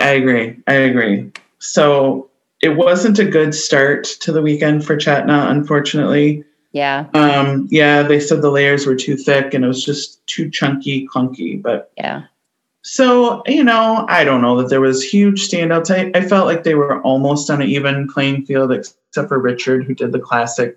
I 0.00 0.10
agree. 0.10 0.56
I 0.66 0.74
agree. 0.74 1.30
So 1.58 2.28
it 2.62 2.76
wasn't 2.76 3.18
a 3.18 3.24
good 3.24 3.54
start 3.54 4.04
to 4.20 4.32
the 4.32 4.42
weekend 4.42 4.84
for 4.84 4.96
Chetna, 4.96 5.50
unfortunately. 5.50 6.44
Yeah. 6.72 7.06
Um, 7.14 7.68
yeah, 7.70 8.02
they 8.02 8.18
said 8.18 8.42
the 8.42 8.50
layers 8.50 8.86
were 8.86 8.96
too 8.96 9.16
thick 9.16 9.54
and 9.54 9.64
it 9.64 9.68
was 9.68 9.84
just 9.84 10.26
too 10.26 10.50
chunky, 10.50 11.06
clunky. 11.06 11.60
But 11.62 11.90
Yeah. 11.96 12.22
so, 12.82 13.42
you 13.46 13.62
know, 13.62 14.04
I 14.08 14.24
don't 14.24 14.42
know 14.42 14.56
that 14.60 14.70
there 14.70 14.80
was 14.80 15.02
huge 15.02 15.48
standouts. 15.48 15.90
I, 15.94 16.10
I 16.18 16.22
felt 16.22 16.46
like 16.46 16.64
they 16.64 16.74
were 16.74 17.00
almost 17.02 17.48
on 17.50 17.62
an 17.62 17.68
even 17.68 18.08
playing 18.08 18.44
field, 18.46 18.72
except 18.72 19.28
for 19.28 19.38
Richard, 19.38 19.84
who 19.84 19.94
did 19.94 20.10
the 20.12 20.18
classic 20.18 20.76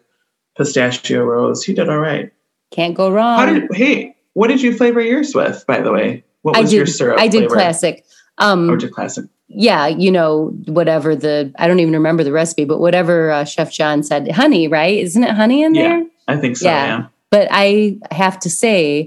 pistachio 0.57 1.23
rose. 1.23 1.63
He 1.63 1.73
did 1.73 1.89
all 1.89 1.99
right. 1.99 2.31
Can't 2.71 2.95
go 2.95 3.09
wrong. 3.11 3.39
How 3.39 3.45
did 3.45 3.63
hey, 3.73 4.15
what 4.33 4.47
did 4.47 4.61
you 4.61 4.75
flavor 4.75 5.01
yours 5.01 5.33
with, 5.33 5.63
by 5.67 5.79
the 5.81 5.91
way? 5.91 6.23
What 6.41 6.57
was 6.57 6.73
your 6.73 6.85
syrup? 6.85 7.19
I 7.19 7.27
did 7.27 7.41
flavor? 7.41 7.55
classic. 7.55 8.05
Um, 8.39 8.69
Or 8.69 8.77
did 8.77 8.91
classic? 8.91 9.25
yeah, 9.47 9.87
you 9.87 10.11
know, 10.11 10.49
whatever 10.65 11.15
the, 11.15 11.51
I 11.57 11.67
don't 11.67 11.79
even 11.79 11.93
remember 11.93 12.23
the 12.23 12.31
recipe, 12.33 12.65
but 12.65 12.79
whatever 12.79 13.31
uh, 13.31 13.45
Chef 13.45 13.71
John 13.71 14.03
said, 14.03 14.29
honey, 14.31 14.67
right? 14.67 14.97
Isn't 14.99 15.23
it 15.23 15.31
honey 15.31 15.63
in 15.63 15.73
there? 15.73 15.83
Yeah. 15.83 15.97
there? 15.99 16.07
I 16.27 16.37
think 16.37 16.57
so, 16.57 16.65
Yeah. 16.67 16.85
yeah. 16.85 17.05
But 17.31 17.47
I 17.51 17.97
have 18.11 18.39
to 18.41 18.49
say, 18.49 19.05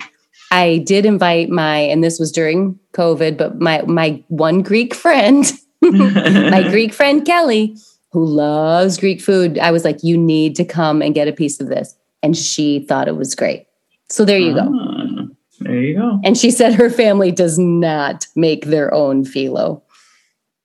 I 0.50 0.78
did 0.78 1.06
invite 1.06 1.48
my, 1.50 1.76
and 1.78 2.02
this 2.02 2.18
was 2.18 2.32
during 2.32 2.78
COVID, 2.94 3.36
but 3.36 3.60
my, 3.60 3.82
my 3.82 4.22
one 4.28 4.62
Greek 4.62 4.94
friend, 4.94 5.50
my 5.82 6.66
Greek 6.70 6.92
friend 6.92 7.24
Kelly, 7.24 7.76
who 8.12 8.24
loves 8.24 8.98
Greek 8.98 9.20
food, 9.20 9.58
I 9.58 9.70
was 9.70 9.84
like, 9.84 10.02
you 10.02 10.18
need 10.18 10.56
to 10.56 10.64
come 10.64 11.00
and 11.02 11.14
get 11.14 11.28
a 11.28 11.32
piece 11.32 11.60
of 11.60 11.68
this. 11.68 11.94
And 12.22 12.36
she 12.36 12.80
thought 12.80 13.08
it 13.08 13.16
was 13.16 13.34
great. 13.34 13.66
So 14.08 14.24
there 14.24 14.38
you 14.38 14.54
go. 14.54 14.68
Ah, 14.74 15.26
there 15.60 15.80
you 15.80 15.96
go. 15.96 16.20
And 16.24 16.36
she 16.36 16.50
said 16.50 16.74
her 16.74 16.90
family 16.90 17.30
does 17.30 17.58
not 17.58 18.26
make 18.34 18.66
their 18.66 18.92
own 18.92 19.24
phyllo. 19.24 19.82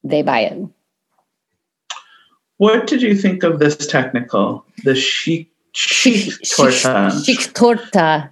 They 0.04 0.22
buy 0.24 0.42
it. 0.42 0.68
What 2.58 2.88
did 2.88 3.02
you 3.02 3.16
think 3.16 3.44
of 3.44 3.60
this 3.60 3.76
technical? 3.76 4.66
The 4.84 4.96
chic 4.96 5.50
chic 5.74 6.34
torta. 6.56 7.12
Chic 7.26 7.54
torta. 7.54 8.32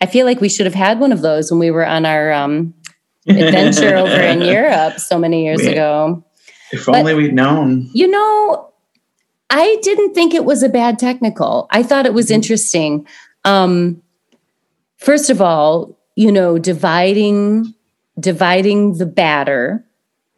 I 0.00 0.06
feel 0.06 0.26
like 0.26 0.40
we 0.40 0.48
should 0.48 0.66
have 0.66 0.74
had 0.74 1.00
one 1.00 1.12
of 1.12 1.22
those 1.22 1.50
when 1.50 1.58
we 1.60 1.70
were 1.70 1.86
on 1.86 2.04
our 2.04 2.32
um, 2.32 2.74
adventure 3.28 3.96
over 3.96 4.12
in 4.20 4.42
Europe 4.42 4.98
so 4.98 5.18
many 5.18 5.44
years 5.44 5.64
Yeah. 5.64 5.70
ago. 5.70 6.24
If 6.72 6.88
only 6.88 7.14
we'd 7.14 7.34
known. 7.34 7.88
You 7.92 8.08
know, 8.08 8.70
I 9.50 9.78
didn't 9.82 10.14
think 10.14 10.34
it 10.34 10.44
was 10.44 10.62
a 10.62 10.68
bad 10.68 10.98
technical. 10.98 11.66
I 11.70 11.82
thought 11.82 12.06
it 12.06 12.14
was 12.14 12.26
Mhm. 12.28 12.34
interesting. 12.34 13.06
Um, 13.44 14.02
first 14.98 15.30
of 15.30 15.40
all, 15.40 15.96
you 16.16 16.30
know, 16.32 16.58
dividing 16.58 17.74
dividing 18.20 18.98
the 18.98 19.06
batter. 19.06 19.84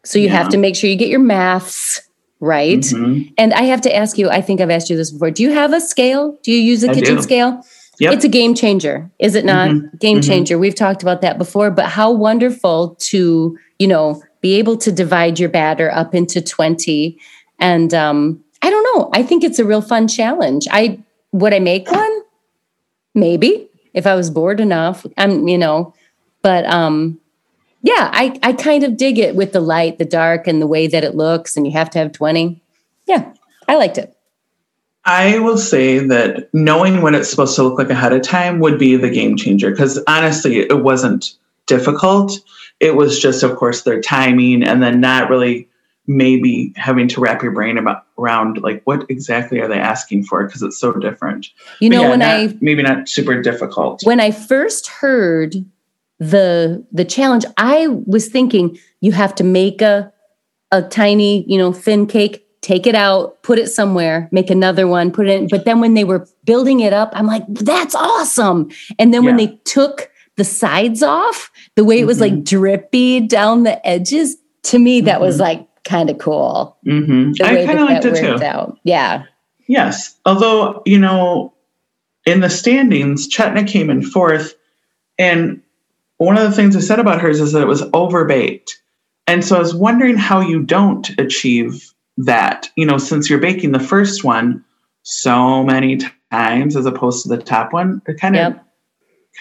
So 0.05 0.19
you 0.19 0.29
have 0.29 0.51
to 0.51 0.59
make 0.59 0.77
sure 0.77 0.91
you 0.91 0.97
get 0.97 1.09
your 1.09 1.19
maths 1.19 2.03
right. 2.39 2.79
Mhm. 2.81 3.33
And 3.39 3.55
I 3.55 3.63
have 3.63 3.81
to 3.83 3.97
ask 3.97 4.19
you, 4.19 4.29
I 4.29 4.43
think 4.43 4.61
I've 4.61 4.69
asked 4.69 4.91
you 4.91 4.99
this 4.99 5.11
before. 5.11 5.31
Do 5.31 5.43
you 5.43 5.51
have 5.53 5.73
a 5.73 5.81
scale? 5.81 6.39
Do 6.43 6.53
you 6.53 6.59
use 6.59 6.85
a 6.85 6.91
I 6.91 6.95
kitchen 6.95 7.17
do. 7.17 7.23
scale? 7.23 7.61
Yep. 7.99 8.13
It's 8.13 8.25
a 8.27 8.29
game 8.29 8.55
changer, 8.55 9.11
is 9.19 9.35
it 9.35 9.47
not? 9.47 9.71
Mhm. 9.71 9.99
Game 9.99 10.19
Mhm. 10.19 10.27
changer. 10.27 10.59
We've 10.59 10.75
talked 10.75 11.03
about 11.03 11.23
that 11.23 11.39
before, 11.39 11.71
but 11.71 11.87
how 11.87 12.11
wonderful 12.13 12.97
to, 13.01 13.57
you 13.79 13.87
know, 13.87 14.23
be 14.41 14.55
able 14.57 14.77
to 14.79 14.93
divide 14.93 15.39
your 15.39 15.49
batter 15.49 15.91
up 15.93 16.15
into 16.15 16.41
20. 16.41 17.19
And 17.59 17.93
um, 17.93 18.43
I 18.63 18.71
don't 18.71 18.97
know. 18.97 19.11
I 19.13 19.23
think 19.23 19.45
it's 19.45 19.59
a 19.59 19.65
real 19.65 19.83
fun 19.83 20.09
challenge. 20.09 20.67
I 20.71 21.01
would 21.33 21.55
I 21.55 21.61
make 21.61 21.91
one? 21.91 22.23
Maybe 23.15 23.69
if 23.95 24.07
I 24.07 24.15
was 24.15 24.31
bored 24.31 24.61
enough. 24.61 25.07
I'm, 25.17 25.47
you 25.47 25.59
know, 25.59 25.95
but 26.43 26.65
um 26.67 27.21
yeah, 27.83 28.11
I, 28.13 28.39
I 28.43 28.53
kind 28.53 28.85
of 28.85 28.97
dig 28.97 29.19
it 29.19 29.35
with 29.35 29.53
the 29.53 29.61
light, 29.61 29.99
the 29.99 30.05
dark, 30.05 30.47
and 30.47 30.61
the 30.61 30.67
way 30.67 30.87
that 30.87 31.03
it 31.03 31.15
looks, 31.15 31.57
and 31.57 31.67
you 31.67 31.73
have 31.73 31.89
to 31.91 31.99
have 31.99 32.13
20. 32.13 32.61
Yeah, 33.07 33.33
I 33.69 33.77
liked 33.77 33.97
it. 33.97 34.15
I 35.07 35.39
will 35.39 35.57
say 35.57 35.99
that 35.99 36.53
knowing 36.53 37.01
what 37.01 37.15
it's 37.15 37.31
supposed 37.31 37.57
to 37.57 37.63
look 37.63 37.79
like 37.79 37.89
ahead 37.89 38.13
of 38.13 38.21
time 38.21 38.61
would 38.61 38.79
be 38.79 38.97
the 38.97 39.09
game 39.09 39.35
changer 39.37 39.71
because 39.71 39.99
honestly, 40.07 40.59
it 40.59 40.83
wasn't 40.83 41.33
difficult. 41.67 42.39
It 42.81 42.97
was 42.97 43.21
just, 43.21 43.43
of 43.43 43.57
course, 43.57 43.83
their 43.83 44.01
timing 44.01 44.63
and 44.63 44.83
then 44.83 45.01
not 45.01 45.31
really 45.31 45.69
maybe 46.07 46.73
having 46.77 47.07
to 47.09 47.21
wrap 47.21 47.43
your 47.43 47.53
brain 47.53 47.79
about, 47.79 48.05
around 48.19 48.61
like 48.63 48.83
what 48.85 49.07
exactly 49.09 49.61
are 49.61 49.69
they 49.69 49.79
asking 49.79 50.25
for 50.25 50.45
because 50.45 50.63
it's 50.63 50.79
so 50.79 50.93
different. 50.95 51.49
You 51.79 51.91
know, 51.91 52.03
yeah, 52.03 52.09
when 52.09 52.19
not- 52.19 52.29
I 52.29 52.57
maybe 52.61 52.83
not 52.83 53.09
super 53.09 53.41
difficult. 53.41 54.03
when 54.05 54.19
I 54.21 54.31
first 54.31 54.89
heard 54.89 55.55
the 56.19 56.85
the 56.93 57.05
challenge, 57.05 57.45
I 57.57 57.87
was 57.87 58.29
thinking 58.29 58.79
you 59.01 59.13
have 59.13 59.35
to 59.37 59.45
make 59.45 59.81
a 59.83 60.13
a 60.73 60.83
tiny, 60.83 61.45
you 61.49 61.59
know, 61.59 61.73
thin 61.73 62.07
cake, 62.07 62.47
take 62.61 62.87
it 62.87 62.95
out, 62.95 63.43
put 63.43 63.59
it 63.59 63.69
somewhere, 63.69 64.29
make 64.31 64.51
another 64.51 64.87
one, 64.87 65.11
put 65.11 65.29
it 65.29 65.41
in. 65.41 65.49
But 65.49 65.65
then 65.65 65.81
when 65.81 65.95
they 65.95 66.05
were 66.05 66.27
building 66.45 66.81
it 66.81 66.93
up, 66.93 67.11
I'm 67.15 67.27
like, 67.27 67.45
that's 67.49 67.95
awesome. 67.95 68.71
And 68.99 69.13
then 69.13 69.25
when 69.25 69.37
they 69.37 69.59
took 69.65 70.11
the 70.41 70.45
sides 70.45 71.03
off, 71.03 71.51
the 71.77 71.85
way 71.85 72.01
it 72.01 72.07
was 72.07 72.19
like 72.19 72.45
drippy 72.45 73.21
down 73.21 73.65
the 73.65 73.87
edges, 73.87 74.37
to 74.63 74.79
me, 74.79 75.03
that 75.03 75.21
was 75.21 75.37
Mhm. 75.37 75.41
like 75.41 75.67
kind 75.85 76.09
of 76.09 76.17
cool. 76.17 76.79
hmm 76.85 77.33
The 77.33 77.45
I 77.45 77.67
kind 77.67 77.79
of 77.79 77.89
liked 77.89 78.05
it 78.07 78.17
too. 78.17 78.43
out. 78.45 78.79
Yeah. 78.85 79.25
Yes. 79.69 80.17
Although, 80.25 80.83
you 80.87 80.99
know, 80.99 81.53
in 82.25 82.41
the 82.41 82.49
standings, 82.49 83.29
Chetna 83.29 83.67
came 83.67 83.91
in 83.91 84.03
fourth. 84.03 84.55
And 85.19 85.61
one 86.17 86.39
of 86.39 86.45
the 86.45 86.57
things 86.57 86.75
I 86.75 86.81
said 86.81 86.99
about 87.01 87.21
hers 87.21 87.39
is 87.41 87.53
that 87.53 87.61
it 87.63 87.69
was 87.69 87.83
overbaked. 87.93 88.71
And 89.27 89.45
so 89.45 89.57
I 89.57 89.59
was 89.59 89.75
wondering 89.75 90.17
how 90.17 90.41
you 90.41 90.63
don't 90.63 91.09
achieve 91.19 91.93
that, 92.17 92.69
you 92.77 92.87
know, 92.87 92.97
since 92.99 93.29
you're 93.29 93.39
baking 93.39 93.73
the 93.73 93.79
first 93.79 94.25
one 94.25 94.65
so 95.03 95.63
many 95.65 95.99
times 96.33 96.77
as 96.77 96.87
opposed 96.87 97.23
to 97.25 97.29
the 97.29 97.43
top 97.43 97.73
one. 97.75 98.01
It 98.07 98.19
kind 98.21 98.37
of, 98.37 98.55
Yep. 98.55 98.67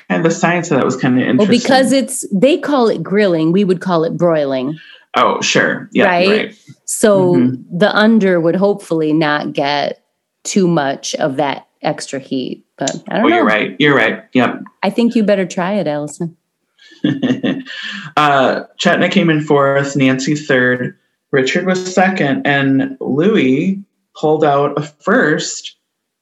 Kind 0.07 0.25
of 0.25 0.31
the 0.31 0.35
science 0.37 0.71
of 0.71 0.77
that 0.77 0.85
was 0.85 0.95
kind 0.97 1.15
of 1.15 1.21
interesting. 1.27 1.37
Well, 1.37 1.47
because 1.59 1.91
it's, 1.91 2.25
they 2.33 2.57
call 2.57 2.87
it 2.87 3.03
grilling, 3.03 3.51
we 3.51 3.63
would 3.63 3.81
call 3.81 4.03
it 4.03 4.17
broiling. 4.17 4.77
oh, 5.17 5.41
sure. 5.41 5.89
Yeah. 5.91 6.05
Right? 6.05 6.27
Right. 6.29 6.59
So 6.85 7.35
Mhm. 7.35 7.63
the 7.71 7.93
under 7.95 8.39
would 8.39 8.55
hopefully 8.55 9.11
not 9.13 9.53
get 9.53 10.03
too 10.43 10.67
much 10.67 11.15
of 11.15 11.35
that 11.37 11.67
extra 11.81 12.19
heat. 12.19 12.65
But 12.77 12.91
I 13.09 13.17
don't 13.17 13.25
Oh, 13.25 13.27
know. 13.29 13.35
you're 13.37 13.45
right. 13.45 13.75
You're 13.79 13.95
right. 13.95 14.23
Yep. 14.33 14.63
I 14.83 14.89
think 14.91 15.15
you 15.15 15.23
better 15.23 15.45
try 15.45 15.73
it, 15.73 15.87
Alison. 15.87 16.37
uh, 18.17 18.63
Chetna 18.79 19.11
came 19.11 19.29
in 19.29 19.41
fourth, 19.41 19.95
Nancy 19.95 20.35
third, 20.35 20.95
Richard 21.31 21.65
was 21.65 21.93
second, 21.93 22.45
and 22.45 22.97
Luis 22.99 23.77
pulled 24.15 24.43
out 24.43 24.77
a 24.77 24.81
first. 24.83 25.75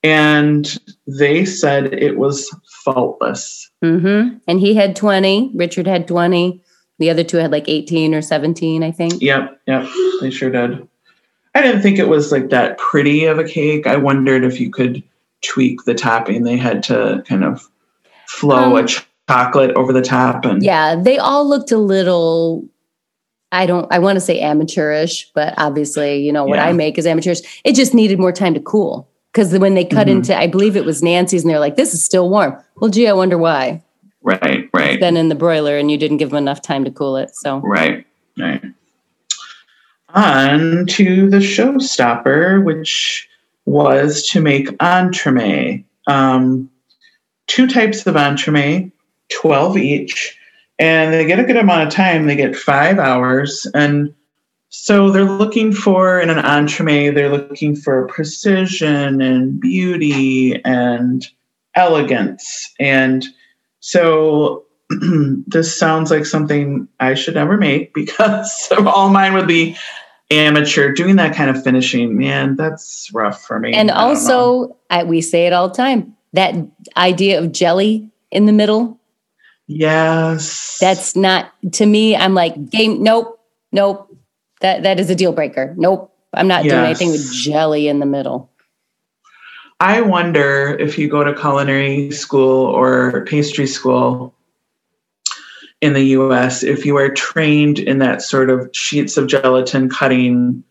And 0.08 0.78
they 1.06 1.46
said 1.46 1.94
it 1.94 2.18
was 2.18 2.50
faultless. 2.84 3.70
hmm 3.82 4.30
And 4.48 4.60
he 4.60 4.74
had 4.74 4.96
20. 4.96 5.52
Richard 5.56 5.88
had 5.88 6.08
20. 6.08 6.64
The 7.00 7.10
other 7.10 7.24
two 7.24 7.38
had 7.38 7.52
like 7.52 7.68
18 7.70 8.14
or 8.16 8.22
17, 8.22 8.84
I 8.84 8.92
think. 8.92 9.22
Yep, 9.22 9.62
yep, 9.68 9.88
they 10.22 10.32
sure 10.32 10.50
did. 10.50 10.88
I 11.54 11.62
didn't 11.62 11.82
think 11.82 12.00
it 12.00 12.08
was 12.08 12.32
like 12.32 12.50
that 12.50 12.78
pretty 12.78 13.26
of 13.26 13.38
a 13.38 13.44
cake. 13.44 13.86
I 13.88 13.98
wondered 13.98 14.44
if 14.44 14.60
you 14.60 14.72
could 14.72 15.04
tweak 15.44 15.84
the 15.86 15.94
topping. 15.94 16.44
They 16.44 16.58
had 16.58 16.82
to 16.84 17.24
kind 17.28 17.44
of 17.44 17.68
flow 18.28 18.76
Um, 18.78 18.84
a 18.84 18.88
ch- 18.88 19.06
chocolate 19.30 19.76
over 19.76 19.94
the 19.94 20.02
top, 20.02 20.46
and 20.46 20.64
Yeah, 20.64 20.96
they 20.96 21.18
all 21.20 21.48
looked 21.48 21.72
a 21.72 21.78
little. 21.78 22.68
I 23.52 23.66
don't. 23.66 23.88
I 23.92 24.00
want 24.00 24.16
to 24.18 24.22
say 24.22 24.40
amateurish, 24.40 25.32
but 25.36 25.54
obviously, 25.58 26.18
you 26.24 26.32
know 26.34 26.46
what 26.46 26.58
Yeah. 26.58 26.66
I 26.68 26.74
make 26.74 26.98
is 26.98 27.06
amateurish. 27.08 27.42
It 27.64 27.76
just 27.76 27.94
needed 27.94 28.20
more 28.20 28.32
time 28.32 28.54
to 28.56 28.60
cool 28.60 29.08
because 29.38 29.56
when 29.60 29.75
they 29.75 29.86
cut 29.86 30.08
Mhm. 30.08 30.12
into, 30.12 30.36
I 30.36 30.48
believe 30.48 30.75
it 30.75 30.84
was 30.84 31.03
Nancy's, 31.03 31.44
and 31.44 31.51
they're 31.51 31.60
like, 31.60 31.75
"This 31.75 31.94
is 31.94 32.03
still 32.03 32.27
warm." 32.27 32.58
Well, 32.77 32.89
gee, 32.89 33.08
I 33.08 33.13
wonder 33.13 33.38
why. 33.38 33.84
right, 34.24 34.67
right. 34.74 35.00
Then 35.00 35.15
in 35.15 35.29
the 35.29 35.36
broiler, 35.36 35.77
and 35.77 35.89
you 35.89 35.98
didn't 35.98 36.17
give 36.17 36.32
them 36.32 36.39
enough 36.39 36.62
time 36.62 36.84
to 36.84 36.91
cool 36.91 37.15
it. 37.15 37.34
So 37.34 37.60
Right, 37.63 38.06
right. 38.38 38.62
On 40.13 40.86
to 40.88 41.29
the 41.29 41.38
showstopper, 41.38 42.62
which 42.63 43.29
was 43.65 44.27
to 44.29 44.41
make 44.41 44.67
entremet. 44.79 45.84
Um, 46.08 46.70
two 47.46 47.67
types 47.67 48.06
of 48.06 48.15
entremet, 48.15 48.91
12 49.29 49.77
each, 49.77 50.38
and 50.77 51.13
they 51.13 51.25
get 51.25 51.39
a 51.39 51.44
good 51.44 51.56
amount 51.56 51.88
of 51.88 51.94
time. 51.94 52.25
They 52.27 52.36
get 52.36 52.53
five 52.56 53.00
hours. 53.00 53.65
And 53.74 54.13
so 54.70 55.10
they're 55.12 55.24
looking 55.24 55.72
for, 55.72 56.20
in 56.20 56.30
an 56.30 56.44
entremet, 56.44 57.16
they're 57.16 57.30
looking 57.32 57.76
for 57.76 58.08
precision 58.08 59.22
and 59.22 59.60
beauty 59.60 60.62
and 60.64 61.26
elegance. 61.76 62.74
And 62.80 63.26
so 63.80 64.66
this 65.48 65.78
sounds 65.78 66.12
like 66.12 66.26
something 66.26 66.88
I 67.00 67.14
should 67.14 67.36
never 67.36 67.58
make 67.58 67.94
because 67.94 68.70
all 68.77 69.10
mine 69.10 69.34
would 69.34 69.48
be 69.48 69.77
amateur. 70.30 70.92
Doing 70.92 71.16
that 71.16 71.36
kind 71.36 71.50
of 71.50 71.64
finishing, 71.64 72.18
man, 72.18 72.56
that's 72.58 73.10
rough 73.14 73.44
for 73.44 73.60
me. 73.60 73.74
and 73.74 73.90
I 73.90 74.03
also, 74.03 74.77
I, 74.90 75.03
we 75.03 75.22
say 75.22 75.48
it 75.48 75.53
all 75.53 75.70
the 75.70 75.75
time. 75.75 76.16
That 76.34 76.56
idea 76.98 77.40
of 77.40 77.53
jelly 77.53 78.12
in 78.32 78.46
the 78.46 78.51
middle, 78.51 79.00
yes, 79.66 80.77
that's 80.80 81.16
not 81.16 81.53
to 81.74 81.86
me. 81.86 82.18
I'm 82.18 82.34
like, 82.34 82.70
game, 82.70 83.01
nope, 83.01 83.40
nope. 83.72 84.14
That 84.61 84.83
that 84.83 85.00
is 85.00 85.09
a 85.09 85.15
deal 85.15 85.31
breaker. 85.31 85.74
Nope. 85.77 86.13
I'm 86.33 86.48
not 86.48 86.63
doing 86.63 86.75
anything 86.75 87.11
with 87.11 87.31
jelly 87.31 87.87
in 87.87 88.00
the 88.00 88.05
middle. 88.05 88.51
I 89.79 90.01
wonder 90.01 90.75
if 90.79 90.98
you 90.98 91.07
go 91.07 91.24
to 91.24 91.33
culinary 91.33 92.11
school 92.11 92.65
or 92.65 93.24
pastry 93.25 93.67
school 93.67 94.33
in 95.81 95.93
the 95.93 96.03
US, 96.05 96.63
if 96.63 96.85
you 96.85 96.98
are 96.98 97.09
trained 97.09 97.79
in 97.79 98.00
that 98.00 98.22
sort 98.22 98.50
of 98.50 98.70
sheets 98.74 99.17
of 99.17 99.27
gelatin 99.27 99.89
cutting 99.89 100.63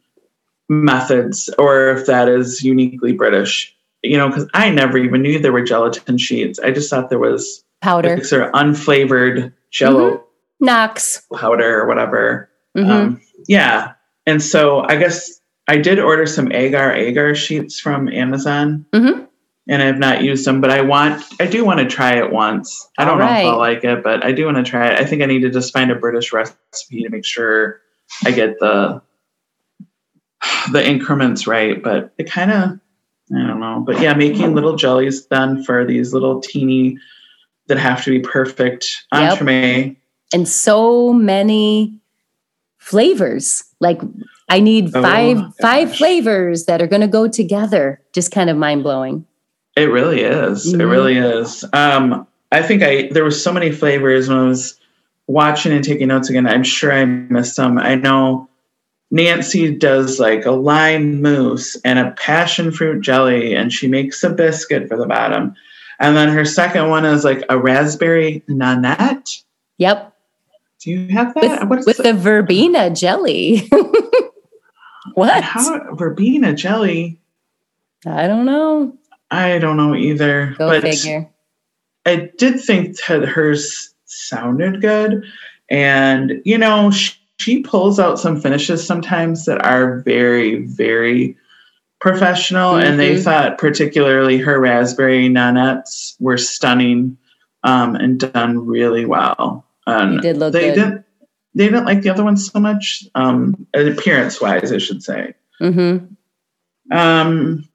methods, 0.68 1.48
or 1.58 1.90
if 1.90 2.06
that 2.06 2.28
is 2.28 2.62
uniquely 2.62 3.12
British. 3.12 3.72
You 4.02 4.16
know, 4.16 4.28
because 4.28 4.48
I 4.54 4.70
never 4.70 4.98
even 4.98 5.22
knew 5.22 5.38
there 5.38 5.52
were 5.52 5.62
gelatin 5.62 6.18
sheets. 6.18 6.58
I 6.58 6.70
just 6.70 6.90
thought 6.90 7.08
there 7.10 7.18
was 7.18 7.64
Powder. 7.80 8.16
like 8.16 8.24
sort 8.24 8.42
of 8.42 8.52
unflavored 8.52 9.52
jello 9.70 10.10
mm-hmm. 10.10 10.22
Knox. 10.64 11.22
powder 11.34 11.80
or 11.80 11.86
whatever. 11.86 12.48
Mhm. 12.76 12.88
Um, 12.90 13.20
yeah. 13.48 13.92
And 14.26 14.42
so 14.42 14.84
I 14.88 14.96
guess 14.96 15.40
I 15.68 15.78
did 15.78 15.98
order 15.98 16.26
some 16.26 16.52
agar 16.52 16.92
agar 16.92 17.34
sheets 17.34 17.80
from 17.80 18.08
Amazon. 18.08 18.84
Mhm. 18.92 19.26
And 19.68 19.82
I've 19.82 19.98
not 19.98 20.22
used 20.22 20.44
them, 20.46 20.60
but 20.60 20.70
I 20.70 20.80
want, 20.80 21.24
I 21.40 21.46
do 21.46 21.64
want 21.64 21.80
to 21.80 21.86
try 21.86 22.12
it 22.14 22.30
once. 22.32 22.88
I 22.98 23.04
don't 23.04 23.14
All 23.20 23.26
know 23.26 23.32
if 23.34 23.46
I'll 23.46 23.58
like 23.58 23.82
it, 23.82 24.04
but 24.04 24.24
I 24.24 24.30
do 24.30 24.44
want 24.44 24.58
to 24.58 24.62
try 24.62 24.88
it. 24.88 25.00
I 25.00 25.04
think 25.04 25.22
I 25.22 25.26
need 25.26 25.40
to 25.42 25.50
just 25.50 25.72
find 25.72 25.90
a 25.90 25.96
British 25.96 26.32
recipe 26.32 27.02
to 27.02 27.08
make 27.10 27.24
sure 27.24 27.80
I 28.24 28.30
get 28.30 28.60
the 28.60 29.02
the 30.70 30.86
increments 30.86 31.46
right. 31.48 31.82
But 31.82 32.12
it 32.18 32.30
kind 32.30 32.52
of, 32.52 32.78
I 33.36 33.46
don't 33.46 33.58
know. 33.58 33.82
But 33.84 34.00
yeah, 34.00 34.14
making 34.14 34.54
little 34.54 34.76
jellies 34.76 35.26
then 35.26 35.64
for 35.64 35.84
these 35.84 36.12
little 36.12 36.40
teeny 36.40 36.98
that 37.66 37.78
have 37.78 38.04
to 38.04 38.10
be 38.10 38.20
perfect 38.20 38.86
Yep. 39.12 39.96
and 40.32 40.46
so 40.46 41.12
many 41.12 41.98
flavors. 42.86 43.64
Like 43.80 44.00
I 44.48 44.60
need 44.60 44.94
Oh, 44.94 45.02
five 45.02 45.38
five 45.60 45.94
flavors 45.94 46.66
that 46.66 46.80
are 46.80 46.86
going 46.86 47.02
to 47.02 47.08
go 47.08 47.26
together. 47.28 48.00
Just 48.12 48.30
kind 48.32 48.48
of 48.48 48.56
mind 48.56 48.84
blowing. 48.84 49.26
It 49.76 49.90
really 49.90 50.22
is. 50.22 50.72
It 50.72 50.78
Mhm. 50.78 50.90
really 50.90 51.16
is. 51.18 51.64
Um, 51.72 52.26
I 52.52 52.62
think 52.62 52.82
I 52.82 53.08
there 53.10 53.24
were 53.24 53.30
so 53.32 53.52
many 53.52 53.72
flavors 53.72 54.28
when 54.28 54.38
I 54.38 54.44
was 54.48 54.78
watching 55.26 55.72
and 55.72 55.84
taking 55.84 56.08
notes 56.08 56.30
again. 56.30 56.46
I'm 56.46 56.62
sure 56.62 56.92
I 56.92 57.04
missed 57.04 57.56
some. 57.56 57.76
I 57.78 57.96
know 57.96 58.48
Nancy 59.10 59.74
does 59.76 60.18
like 60.20 60.46
a 60.46 60.52
lime 60.52 61.20
mousse 61.20 61.76
and 61.84 61.98
a 61.98 62.12
passion 62.12 62.70
fruit 62.70 63.00
jelly, 63.02 63.54
and 63.54 63.72
she 63.72 63.88
makes 63.88 64.22
a 64.22 64.30
biscuit 64.30 64.88
for 64.88 64.96
the 64.96 65.06
bottom. 65.06 65.54
And 65.98 66.16
then 66.16 66.28
her 66.28 66.44
second 66.44 66.88
one 66.88 67.04
is 67.04 67.24
like 67.24 67.42
a 67.48 67.58
raspberry 67.58 68.42
nanette. 68.48 69.28
Yep, 69.78 70.12
Do 70.86 70.92
you 70.92 71.08
have 71.08 71.34
with, 71.34 71.42
that? 71.42 71.78
Is 71.80 71.84
with 71.84 71.96
the 71.96 72.14
verbena 72.14 72.90
jelly. 72.90 73.68
what? 75.14 75.42
How, 75.42 75.92
verbena 75.96 76.54
jelly? 76.54 77.18
I 78.06 78.28
don't 78.28 78.46
know. 78.46 78.96
I 79.32 79.58
don't 79.58 79.76
know 79.76 79.96
either. 79.96 80.54
Go 80.56 80.68
but 80.68 80.82
figure. 80.82 81.28
I 82.06 82.30
did 82.38 82.60
think 82.60 82.96
that 83.08 83.24
hers 83.24 83.92
sounded 84.04 84.80
good. 84.80 85.24
And, 85.68 86.40
you 86.44 86.56
know, 86.56 86.92
she, 86.92 87.14
she 87.40 87.62
pulls 87.62 87.98
out 87.98 88.20
some 88.20 88.40
finishes 88.40 88.86
sometimes 88.86 89.44
that 89.46 89.66
are 89.66 89.98
very, 90.02 90.66
very 90.66 91.36
professional. 92.00 92.76
And 92.76 93.00
they 93.00 93.16
Mhm. 93.16 93.24
thought, 93.24 93.58
particularly 93.58 94.38
her 94.38 94.60
raspberry 94.60 95.28
nanettes 95.28 96.14
were 96.20 96.38
stunning 96.38 97.16
um, 97.64 97.96
and 97.96 98.20
done 98.20 98.64
really 98.64 99.04
well. 99.04 99.65
And 99.86 100.14
You 100.14 100.20
did 100.20 100.36
look 100.38 100.52
they 100.52 100.68
good. 100.68 100.74
didn't. 100.74 101.04
They 101.54 101.64
didn't 101.64 101.86
like 101.86 102.02
the 102.02 102.10
other 102.10 102.22
ones 102.24 102.50
so 102.50 102.60
much, 102.60 103.04
um, 103.14 103.66
appearance 103.72 104.40
wise, 104.42 104.72
I 104.72 104.78
should 104.78 105.02
say. 105.02 105.32
hmm 105.58 105.98
Um, 106.90 107.66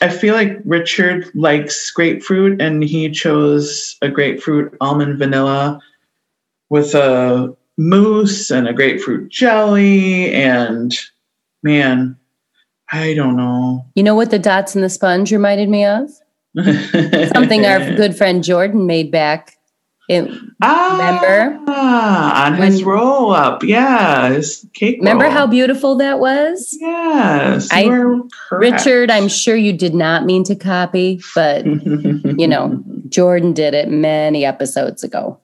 I 0.00 0.08
feel 0.08 0.34
like 0.34 0.58
Richard 0.64 1.30
likes 1.34 1.90
grapefruit, 1.92 2.60
and 2.60 2.82
he 2.82 3.10
chose 3.10 3.96
a 4.02 4.08
grapefruit 4.08 4.76
almond 4.80 5.18
vanilla 5.18 5.80
with 6.68 6.94
a 6.94 7.56
mousse 7.76 8.50
and 8.50 8.66
a 8.68 8.72
grapefruit 8.72 9.28
jelly. 9.30 10.32
And 10.32 10.96
man, 11.62 12.16
I 12.92 13.14
don't 13.14 13.36
know. 13.36 13.84
You 13.94 14.02
know 14.02 14.14
what 14.14 14.30
the 14.30 14.38
dots 14.38 14.74
in 14.74 14.82
the 14.82 14.88
sponge 14.90 15.30
reminded 15.32 15.68
me 15.68 15.84
of? 15.84 16.10
Something 17.34 17.66
our 17.66 17.78
good 17.96 18.16
friend 18.16 18.42
Jordan 18.42 18.86
made 18.86 19.10
back 19.12 19.57
It, 20.08 20.30
Ah, 20.62 21.20
Remember? 21.20 21.70
on 21.70 22.54
his 22.54 22.82
When- 22.82 22.94
roll 22.94 23.30
up. 23.32 23.62
Yeah, 23.62 24.30
his 24.30 24.66
cake. 24.72 24.96
remember 25.00 25.24
roll. 25.24 25.32
how 25.32 25.46
beautiful 25.46 25.96
that 25.96 26.18
was? 26.18 26.74
Yes, 26.80 27.68
I- 27.70 27.82
you 27.82 27.92
are 27.92 28.22
correct. 28.48 28.86
Richard, 28.86 29.10
I'm 29.10 29.28
sure 29.28 29.54
you 29.54 29.74
did 29.74 29.94
not 29.94 30.24
mean 30.24 30.44
to 30.44 30.54
copy, 30.54 31.20
but 31.34 31.66
you 31.66 32.48
know, 32.48 32.82
Jordan 33.10 33.52
did 33.52 33.74
it 33.74 33.90
many 33.90 34.46
episodes 34.46 35.04
ago. 35.04 35.38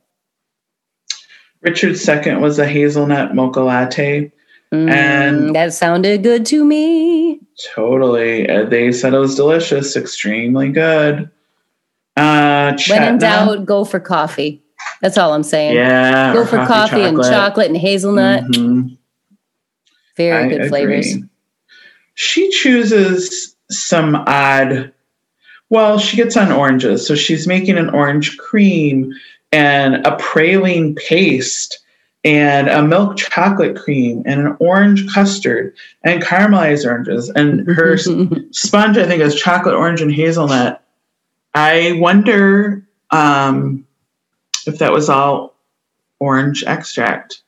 Richard's 1.61 2.01
second 2.03 2.41
was 2.41 2.59
a 2.59 2.67
hazelnut 2.67 3.35
mocha 3.35 3.61
latte. 3.61 4.33
Mm, 4.73 4.91
And- 4.91 5.55
that 5.55 5.73
sounded 5.75 6.23
good 6.23 6.47
to 6.47 6.65
me. 6.65 7.39
Totally. 7.75 8.49
Uh, 8.49 8.65
they 8.65 8.93
said 8.93 9.13
it 9.15 9.19
was 9.19 9.35
delicious, 9.37 9.95
extremely 9.97 10.71
good. 10.71 11.31
Uh, 12.17 12.77
When 12.89 13.03
in 13.03 13.19
doubt, 13.19 13.67
go 13.67 13.85
for 13.85 14.01
coffee. 14.01 14.63
That's 15.03 15.19
all 15.19 15.33
I'm 15.33 15.43
saying. 15.43 15.75
yeah, 15.75 16.33
Go 16.33 16.45
for 16.45 16.65
coffee, 16.67 17.03
and 17.03 17.17
chocolate 17.23 17.69
and 17.69 17.77
hazelnut. 17.77 18.45
Mhm. 18.45 18.97
Very 20.17 20.45
I 20.45 20.49
good 20.49 20.69
flavors. 20.69 21.17
She 22.15 22.51
chooses 22.51 23.57
some 23.71 24.15
odd. 24.27 24.93
Well, 25.71 25.99
she 25.99 26.17
gets 26.17 26.37
on 26.37 26.53
oranges, 26.53 27.07
so 27.07 27.15
she's 27.15 27.49
making 27.49 27.79
an 27.79 27.91
orange 27.91 28.37
cream 28.39 29.13
and 29.51 29.97
a 30.07 30.13
praline 30.17 30.97
paste 30.97 31.81
and 32.25 32.69
a 32.69 32.83
milk 32.83 33.17
chocolate 33.17 33.77
cream 33.77 34.23
and 34.27 34.41
an 34.41 34.57
orange 34.59 35.13
custard 35.13 35.75
and 36.03 36.23
caramelized 36.23 36.87
oranges 36.87 37.31
and 37.31 37.67
her 37.69 37.97
sponge 38.51 38.97
i 38.97 39.07
think 39.07 39.21
is 39.23 39.35
chocolate 39.35 39.75
orange 39.75 40.01
and 40.01 40.11
hazelnut 40.13 40.83
i 41.55 41.93
wonder 42.01 42.87
um, 43.11 43.87
if 44.67 44.79
that 44.79 44.93
was 44.93 45.09
all 45.09 45.55
orange 46.21 46.65
extract 46.67 47.43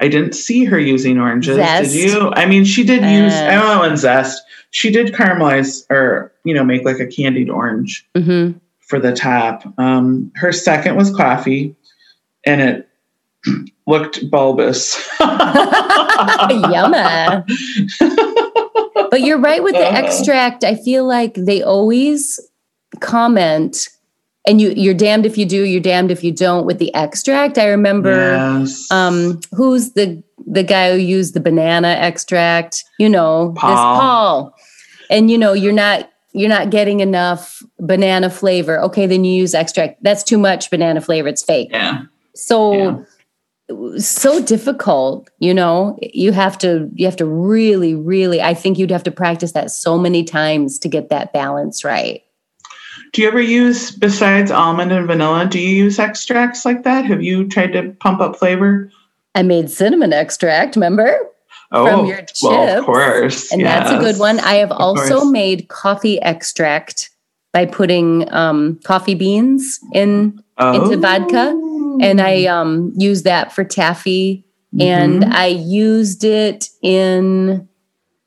i 0.00 0.08
didn't 0.08 0.34
see 0.34 0.64
her 0.64 0.78
using 0.78 1.18
oranges 1.18 1.56
Zest? 1.56 1.92
did 1.92 2.10
you 2.10 2.30
i 2.34 2.46
mean 2.46 2.64
she 2.64 2.84
did 2.84 3.02
use 3.02 3.34
Uh. 3.34 3.48
i 3.50 3.54
don't 3.54 3.96
zest 3.96 4.42
she 4.70 4.90
did 4.90 5.12
caramelize 5.14 5.84
or 5.90 6.32
you 6.44 6.54
know 6.54 6.64
make 6.64 6.84
like 6.84 7.00
a 7.00 7.06
candied 7.06 7.50
orange 7.50 8.06
hmm 8.16 8.52
for 8.80 8.98
the 8.98 9.12
top 9.12 9.64
um, 9.78 10.30
her 10.34 10.52
second 10.52 10.96
was 10.96 11.14
coffee 11.16 11.74
and 12.44 12.60
it 12.60 12.88
looked 13.86 14.30
bulbous 14.30 14.96
Yumma. 16.50 17.44
but 19.10 19.20
you're 19.22 19.38
right 19.38 19.62
with 19.62 19.74
the 19.74 19.86
Uh. 19.86 19.96
extract. 19.96 20.64
I 20.64 20.74
feel 20.74 21.06
like 21.06 21.34
they 21.34 21.62
always 21.62 22.38
comment, 23.00 23.88
and 24.46 24.60
you 24.60 24.70
you're 24.76 24.94
damned 24.94 25.26
if 25.26 25.38
you 25.38 25.46
do, 25.46 25.64
you're 25.64 25.80
damned 25.80 26.10
if 26.10 26.24
you 26.24 26.32
don't 26.32 26.66
with 26.66 26.78
the 26.78 26.94
extract. 26.94 27.58
I 27.58 27.66
remember 27.68 28.34
yes. 28.60 28.90
um 28.90 29.40
who's 29.52 29.92
the 29.92 30.22
the 30.46 30.62
guy 30.62 30.92
who 30.92 30.98
used 30.98 31.34
the 31.34 31.40
banana 31.40 31.88
extract, 31.88 32.84
you 32.98 33.08
know, 33.08 33.52
this 33.52 33.60
Paul. 33.60 34.00
Paul. 34.00 34.54
And 35.10 35.30
you 35.30 35.38
know, 35.38 35.52
you're 35.52 35.72
not 35.72 36.10
you're 36.32 36.48
not 36.48 36.70
getting 36.70 37.00
enough 37.00 37.62
banana 37.78 38.30
flavor. 38.30 38.80
Okay, 38.80 39.06
then 39.06 39.24
you 39.24 39.34
use 39.34 39.54
extract. 39.54 40.02
That's 40.02 40.22
too 40.22 40.38
much 40.38 40.70
banana 40.70 41.00
flavor. 41.00 41.28
It's 41.28 41.42
fake. 41.42 41.68
yeah 41.70 42.02
So 42.34 43.04
so 43.96 44.42
difficult, 44.42 45.30
you 45.38 45.54
know. 45.54 45.96
You 46.02 46.32
have 46.32 46.58
to 46.58 46.90
you 46.94 47.06
have 47.06 47.16
to 47.16 47.26
really 47.26 47.94
really 47.94 48.42
I 48.42 48.54
think 48.54 48.78
you'd 48.78 48.90
have 48.90 49.04
to 49.04 49.10
practice 49.10 49.52
that 49.52 49.70
so 49.70 49.98
many 49.98 50.24
times 50.24 50.78
to 50.80 50.88
get 50.88 51.08
that 51.10 51.32
balance 51.32 51.84
right. 51.84 52.22
Do 53.12 53.20
you 53.20 53.28
ever 53.28 53.40
use, 53.40 53.90
besides 53.90 54.50
almond 54.50 54.90
and 54.90 55.06
vanilla, 55.06 55.46
do 55.46 55.58
you 55.60 55.68
use 55.84 55.98
extracts 55.98 56.64
like 56.64 56.82
that? 56.84 57.04
Have 57.04 57.22
you 57.22 57.46
tried 57.46 57.72
to 57.74 57.90
pump 58.00 58.20
up 58.20 58.36
flavor? 58.38 58.90
I 59.34 59.42
made 59.42 59.70
cinnamon 59.70 60.14
extract, 60.14 60.76
remember? 60.76 61.18
Oh, 61.72 61.86
From 61.86 62.06
your 62.06 62.20
well, 62.42 62.78
of 62.78 62.84
course. 62.86 63.52
And 63.52 63.64
that's 63.64 63.90
a 63.90 63.98
good 63.98 64.18
one. 64.18 64.40
I 64.40 64.54
have 64.54 64.72
also 64.72 65.20
course. 65.20 65.30
made 65.30 65.68
coffee 65.68 66.20
extract 66.22 67.10
by 67.52 67.66
putting 67.66 68.32
um, 68.32 68.80
coffee 68.84 69.14
beans 69.14 69.78
in 69.92 70.42
into 70.58 70.96
vodka. 70.96 71.48
and 72.00 72.20
I 72.20 72.44
um, 72.46 72.92
used 72.96 73.24
that 73.24 73.52
for 73.52 73.64
taffy, 73.64 74.44
and 74.80 75.22
Mhm. 75.22 75.32
I 75.32 75.46
used 75.46 76.24
it 76.24 76.68
in 76.82 77.68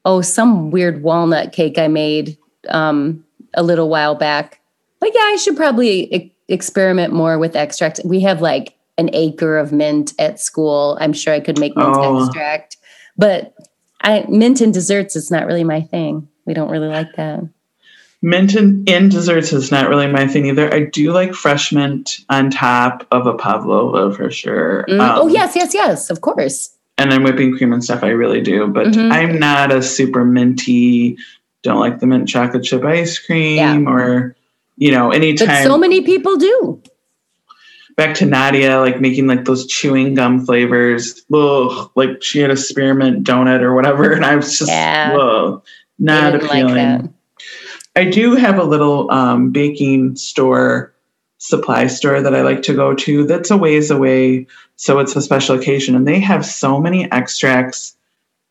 oh 0.06 0.21
some 0.21 0.69
weird 0.69 1.02
walnut 1.02 1.52
cake 1.54 1.78
I 1.80 1.88
made 1.88 2.38
um, 2.69 3.24
a 3.56 3.63
little 3.63 3.89
while 3.89 4.13
back. 4.15 4.60
But 5.06 5.13
yeah, 5.13 5.22
I 5.22 5.36
should 5.36 5.56
probably 5.56 6.12
e- 6.15 6.36
experiment 6.48 7.13
more 7.13 7.38
with 7.38 7.56
extract. 7.56 8.02
We 8.04 8.22
have 8.22 8.41
like 8.41 8.74
an 8.98 9.12
acre 9.13 9.56
of 9.60 9.72
mint 9.72 10.13
at 10.18 10.39
school. 10.39 10.98
I'm 11.00 11.13
sure 11.13 11.32
I 11.32 11.39
could 11.41 11.60
make 11.60 11.76
mint 11.78 11.89
Oh. 11.96 12.26
extract, 12.26 12.78
but 13.15 13.54
I 14.02 14.26
mint 14.28 14.62
and 14.62 14.74
desserts 14.74 15.15
is 15.15 15.30
not 15.30 15.46
really 15.46 15.63
my 15.63 15.82
thing. 15.82 16.28
We 16.48 16.56
don't 16.56 16.72
really 16.72 16.88
like 16.88 17.13
that. 17.18 17.41
Mint 18.24 18.56
in, 18.56 18.84
in 18.88 19.10
desserts 19.10 19.54
is 19.54 19.72
not 19.72 19.89
really 19.89 20.08
my 20.08 20.26
thing 20.28 20.48
either. 20.48 20.74
I 20.74 20.86
do 20.86 21.12
like 21.12 21.36
fresh 21.36 21.72
mint 21.72 22.18
on 22.30 22.50
top 22.50 23.06
of 23.12 23.28
a 23.28 23.36
pavlova 23.36 24.12
for 24.15 24.32
sure. 24.32 24.86
Mm, 24.89 25.00
Um, 25.00 25.20
oh 25.22 25.28
yes, 25.28 25.56
yes, 25.56 25.76
yes, 25.76 26.10
of 26.10 26.22
course. 26.22 26.72
and 26.98 27.12
then 27.12 27.22
whipping 27.22 27.56
cream 27.56 27.74
and 27.74 27.84
stuff. 27.84 28.04
I 28.04 28.08
really 28.10 28.41
do, 28.41 28.65
but 28.68 28.88
Mhm. 28.88 29.12
I'm 29.12 29.38
not 29.38 29.72
a 29.72 29.84
super 29.84 30.26
minty. 30.26 31.18
Don't 31.62 31.80
like 31.80 32.00
the 32.00 32.08
mint 32.08 32.28
chocolate 32.28 32.63
chip 32.63 32.84
ice 32.86 33.20
cream 33.20 33.58
Yeah. 33.58 33.91
or 33.91 34.35
you 34.78 34.92
know 34.92 35.10
But 35.10 35.18
anytime. 35.18 35.64
so 35.66 35.78
many 35.78 36.02
people 36.02 36.38
do. 36.38 36.82
back 37.98 38.16
to 38.16 38.26
Nadia, 38.26 38.80
like 38.80 39.00
making 39.00 39.28
like 39.28 39.46
those 39.46 39.68
chewing 39.68 40.14
gum 40.16 40.46
flavors. 40.46 41.24
Ugh, 41.34 41.92
like 41.96 42.22
she 42.22 42.40
had 42.40 42.52
a 42.52 42.58
spearmint 42.58 43.26
donut 43.26 43.62
or 43.62 43.74
whatever, 43.74 44.12
and 44.16 44.26
I 44.26 44.36
was 44.36 44.58
just 44.60 44.70
Yeah. 44.72 45.16
ugh, 45.20 45.64
not 46.00 46.36
appealing. 46.36 46.76
like 46.76 47.12
I 47.98 48.04
do 48.06 48.36
have 48.36 48.58
a 48.60 48.64
little 48.64 49.10
um, 49.12 49.52
baking 49.52 50.18
store 50.18 50.94
supply 51.38 51.88
store 51.88 52.22
that 52.22 52.36
I 52.36 52.42
like 52.42 52.64
to 52.64 52.74
go 52.74 52.94
to. 52.94 53.26
That's 53.26 53.52
a 53.52 53.58
ways 53.58 53.90
away, 53.92 54.48
so 54.76 55.00
it's 55.00 55.16
a 55.16 55.22
special 55.22 55.58
occasion, 55.58 55.96
and 55.96 56.06
they 56.06 56.20
have 56.20 56.46
so 56.46 56.80
many 56.82 57.10
extracts. 57.12 57.96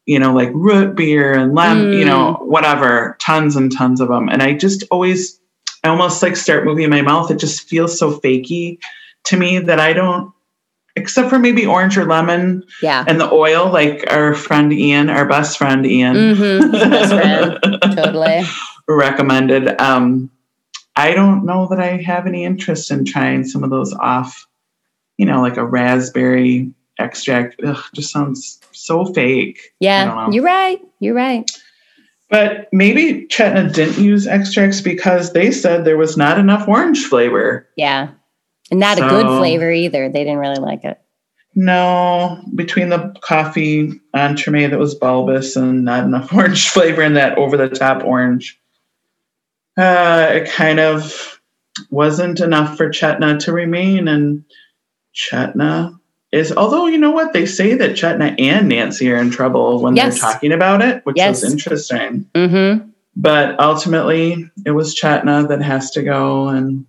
You 0.07 0.19
know, 0.19 0.35
like 0.35 0.51
root 0.53 0.95
beer 0.97 1.33
and 1.33 1.55
lemon. 1.55 1.93
You 1.95 2.05
know, 2.07 2.35
whatever, 2.43 3.17
tons 3.21 3.57
and 3.57 3.71
tons 3.73 4.01
of 4.03 4.09
them. 4.09 4.29
And 4.29 4.43
I 4.43 4.53
just 4.53 4.85
always, 4.91 5.41
I 5.85 5.88
almost 5.90 6.23
like 6.23 6.35
start 6.37 6.64
moving 6.64 6.88
my 6.88 7.03
mouth. 7.03 7.31
It 7.31 7.38
just 7.38 7.68
feels 7.68 7.99
so 7.99 8.18
fakey 8.18 8.79
to 9.25 9.37
me 9.37 9.59
that 9.61 9.79
I 9.79 9.92
don't. 9.92 10.33
Except 10.97 11.29
for 11.29 11.40
maybe 11.40 11.66
orange 11.66 11.99
or 11.99 12.05
lemon 12.05 12.62
Yeah. 12.81 13.05
and 13.09 13.20
the 13.20 13.29
oil, 13.31 13.68
like 13.68 14.05
our 14.12 14.33
friend 14.33 14.73
Ian, 14.73 15.11
our 15.11 15.27
best 15.27 15.59
friend 15.59 15.85
Ian, 15.85 16.14
Mm-hmm. 16.14 16.70
Best 16.90 17.12
friend. 17.12 17.59
Totally. 17.97 18.44
recommended. 18.87 19.81
Um, 19.81 20.31
I 20.97 21.12
don't 21.12 21.44
know 21.44 21.66
that 21.68 21.81
I 21.81 21.97
have 21.97 22.27
any 22.29 22.44
interest 22.44 22.92
in 22.92 23.05
trying 23.05 23.44
some 23.44 23.64
of 23.64 23.70
those 23.70 23.92
off, 23.92 24.47
you 25.18 25.27
know, 25.27 25.42
like 25.42 25.57
a 25.57 25.64
raspberry 25.66 26.73
extract. 27.01 27.61
Ugh, 27.66 27.83
just 27.92 28.12
sounds 28.12 28.61
so 28.70 29.05
fake. 29.07 29.75
Yeah. 29.81 30.29
You're 30.31 30.44
right. 30.44 30.81
You're 31.01 31.14
right. 31.16 31.51
But 32.35 32.66
maybe 32.73 33.29
Chetna 33.29 33.73
didn't 33.73 34.03
use 34.03 34.27
extracts 34.27 34.81
because 34.81 35.33
they 35.33 35.53
said 35.53 35.85
there 35.85 35.97
was 35.97 36.16
not 36.16 36.37
enough 36.37 36.66
orange 36.66 37.05
flavor. 37.05 37.68
Yeah. 37.77 38.11
And 38.73 38.81
not 38.81 38.99
a 38.99 39.03
good 39.03 39.38
flavor 39.38 39.70
either. 39.70 40.09
They 40.09 40.25
didn't 40.25 40.40
really 40.40 40.59
like 40.59 40.83
it. 40.83 41.01
No, 41.55 42.42
between 42.53 42.88
the 42.88 43.14
coffee 43.20 44.01
entremet 44.16 44.70
that 44.70 44.81
was 44.81 44.97
bulbous 44.97 45.55
and 45.55 45.85
not 45.85 46.03
enough 46.03 46.33
orange 46.35 46.70
flavor 46.70 47.03
in 47.03 47.14
that 47.14 47.38
over 47.38 47.57
the 47.57 47.68
top 47.68 48.03
orange, 48.03 48.61
uh, 49.77 50.31
it 50.33 50.51
kind 50.51 50.81
of 50.81 51.40
wasn't 51.88 52.40
enough 52.40 52.77
for 52.77 52.90
Chetna 52.90 53.38
to 53.44 53.53
remain. 53.53 54.09
And 54.09 54.44
Chetna 55.14 56.01
is, 56.35 56.53
although 56.53 56.87
you 56.87 56.99
know 56.99 57.11
what, 57.12 57.33
they 57.33 57.47
say 57.47 57.75
that 57.75 57.92
Chetna 57.92 58.35
and 58.40 58.68
Nancy 58.68 59.11
are 59.12 59.16
in 59.16 59.31
trouble 59.31 59.81
when 59.83 59.94
Yes. 59.97 60.20
they're 60.20 60.33
talking 60.33 60.53
about 60.53 60.83
it, 60.83 61.05
which 61.07 61.16
Yes. 61.16 61.42
is 61.42 61.53
interesting. 61.53 62.27
Mm-hmm. 62.35 62.88
But 63.16 63.59
ultimately, 63.61 64.51
it 64.66 64.73
was 64.73 64.94
Chetna 64.94 65.49
that 65.49 65.62
has 65.62 65.90
to 65.92 66.03
go, 66.03 66.49
and 66.49 66.87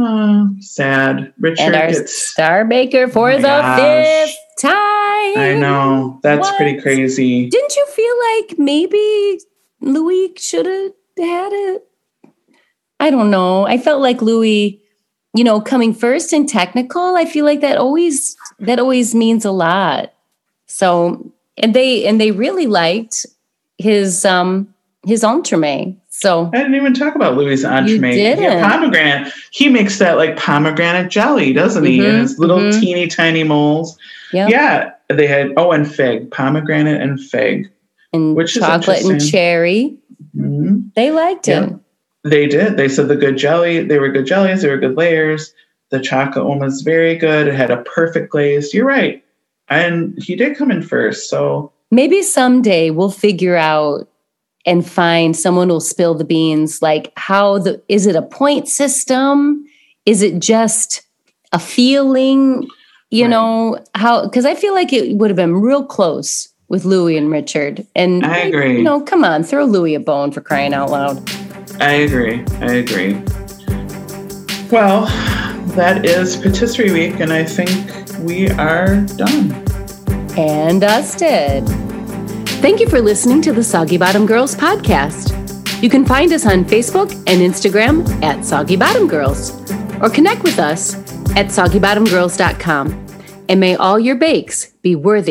uh, 0.00 0.46
sad. 0.60 1.32
Richard 1.40 1.62
And 1.64 1.74
our 1.74 1.88
gets. 1.90 2.16
star 2.28 2.64
baker 2.64 3.08
for 3.08 3.30
Oh 3.32 3.36
the 3.36 3.42
gosh. 3.42 3.76
fifth 3.76 4.36
time. 4.60 5.38
I 5.38 5.56
know 5.58 6.20
that's 6.22 6.50
pretty 6.56 6.80
crazy. 6.80 7.48
Didn't 7.48 7.74
you 7.74 7.86
feel 7.86 8.14
like 8.32 8.58
maybe 8.58 9.40
Luis 9.80 10.30
should 10.40 10.66
have 10.66 10.92
had 11.18 11.52
it? 11.52 11.84
I 13.00 13.10
don't 13.10 13.30
know. 13.30 13.66
I 13.66 13.78
felt 13.78 14.00
like 14.02 14.22
Luis, 14.22 14.74
you 15.34 15.44
know, 15.44 15.60
coming 15.60 15.92
first 15.94 16.32
in 16.32 16.46
technical, 16.46 17.16
I 17.16 17.24
feel 17.24 17.44
like 17.44 17.60
that 17.60 17.78
always 17.78 18.36
that 18.60 18.78
always 18.78 19.14
means 19.14 19.44
a 19.44 19.50
lot. 19.52 20.12
So 20.66 21.32
and 21.56 21.74
they 21.74 22.06
and 22.06 22.20
they 22.20 22.30
really 22.30 22.66
liked 22.66 23.26
his 23.78 24.24
um 24.24 24.72
his 25.06 25.22
entremet. 25.22 25.96
So 26.10 26.50
I 26.52 26.58
didn't 26.58 26.74
even 26.74 26.94
talk 26.94 27.14
about 27.14 27.36
Luis' 27.36 27.62
entremet. 27.64 28.14
didn't. 28.14 28.42
Yeah, 28.42 28.68
pomegranate. 28.68 29.32
He 29.52 29.68
makes 29.68 29.98
that 30.00 30.16
like 30.16 30.36
pomegranate 30.36 31.10
jelly, 31.10 31.52
doesn't 31.52 31.84
he? 31.84 31.98
In 32.00 32.04
Mhm, 32.16 32.20
his 32.20 32.38
little 32.38 32.58
mhm. 32.58 32.80
teeny 32.80 33.06
tiny 33.06 33.44
moles. 33.44 33.96
yeah, 34.32 34.48
Yeah, 34.48 34.90
they 35.08 35.26
had 35.28 35.52
oh, 35.56 35.70
and 35.70 35.88
fig, 35.92 36.30
pomegranate 36.32 37.00
and 37.00 37.20
fig. 37.20 37.70
and 38.12 38.34
which 38.34 38.56
is 38.56 38.62
chocolate 38.62 39.04
and 39.04 39.24
cherry. 39.24 39.94
Mhm. 40.36 40.92
They 40.96 41.10
liked 41.12 41.46
Yeah. 41.46 41.64
it. 41.64 41.72
They 42.24 42.46
did. 42.46 42.76
They 42.76 42.88
said 42.88 43.08
the 43.08 43.16
good 43.16 43.36
jelly. 43.38 43.84
They 43.84 43.98
were 43.98 44.08
good 44.08 44.26
jellies. 44.26 44.62
They 44.62 44.68
were 44.68 44.76
good 44.78 44.96
layers. 44.96 45.54
The 45.90 46.00
chocolate 46.00 46.46
one 46.46 46.58
was 46.58 46.82
very 46.82 47.16
good. 47.16 47.48
It 47.48 47.54
had 47.54 47.70
a 47.70 47.82
perfect 47.82 48.30
glaze. 48.30 48.74
You're 48.74 48.86
right. 48.86 49.24
And 49.68 50.18
he 50.22 50.34
did 50.36 50.56
come 50.56 50.70
in 50.70 50.82
first. 50.82 51.30
So 51.30 51.72
Maybe 51.90 52.22
someday 52.22 52.90
we'll 52.90 53.10
figure 53.10 53.56
out 53.56 54.08
and 54.66 54.86
find 54.86 55.34
someone 55.34 55.68
will 55.68 55.80
spill 55.80 56.14
the 56.14 56.24
beans. 56.24 56.82
Like 56.82 57.12
how 57.16 57.58
the 57.58 57.82
is 57.88 58.06
it 58.06 58.16
a 58.16 58.22
point 58.22 58.68
system? 58.68 59.64
Is 60.04 60.20
it 60.20 60.40
just 60.40 61.02
a 61.52 61.58
feeling? 61.58 62.66
You 63.10 63.24
Right. 63.24 63.30
know 63.30 63.78
how? 63.94 64.24
Because 64.24 64.44
I 64.44 64.54
feel 64.54 64.74
like 64.74 64.92
it 64.92 65.16
would 65.16 65.30
have 65.30 65.36
been 65.36 65.56
real 65.56 65.84
close 65.84 66.48
with 66.68 66.84
Luis 66.84 67.16
and 67.16 67.30
Richard. 67.30 67.86
And 67.96 68.24
I 68.26 68.38
agree. 68.38 68.76
You 68.76 68.82
know, 68.82 69.00
come 69.00 69.24
on, 69.24 69.42
throw 69.42 69.64
Luis 69.64 69.96
a 69.96 70.00
bone 70.00 70.30
for 70.30 70.42
crying 70.42 70.74
out 70.74 70.90
loud. 70.90 71.26
I 71.80 71.92
agree. 72.06 72.44
I 72.60 72.72
agree. 72.74 73.14
Well, 74.70 75.06
that 75.76 76.04
is 76.04 76.36
Patisserie 76.36 76.92
Week, 76.92 77.20
and 77.20 77.32
I 77.32 77.44
think 77.44 77.70
we 78.20 78.50
are 78.50 78.96
done. 79.16 79.52
and 80.36 80.80
dusted. 80.80 81.66
Thank 82.60 82.80
you 82.80 82.88
for 82.88 83.00
listening 83.00 83.40
to 83.42 83.52
the 83.52 83.62
Soggy 83.62 83.96
Bottom 83.96 84.26
Girls 84.26 84.54
podcast. 84.54 85.34
You 85.82 85.88
can 85.88 86.04
find 86.04 86.32
us 86.32 86.44
on 86.46 86.64
Facebook 86.64 87.12
and 87.26 87.40
Instagram 87.40 88.06
at 88.22 88.44
Soggy 88.44 88.76
Bottom 88.76 89.06
Girls 89.08 89.52
or 90.00 90.10
connect 90.10 90.42
with 90.42 90.58
us 90.58 90.94
at 91.36 91.46
soggybottomgirls.com. 91.46 93.06
And 93.48 93.60
may 93.60 93.76
all 93.76 93.98
your 93.98 94.16
bakes 94.16 94.66
be 94.82 94.94
worthy. 94.96 95.26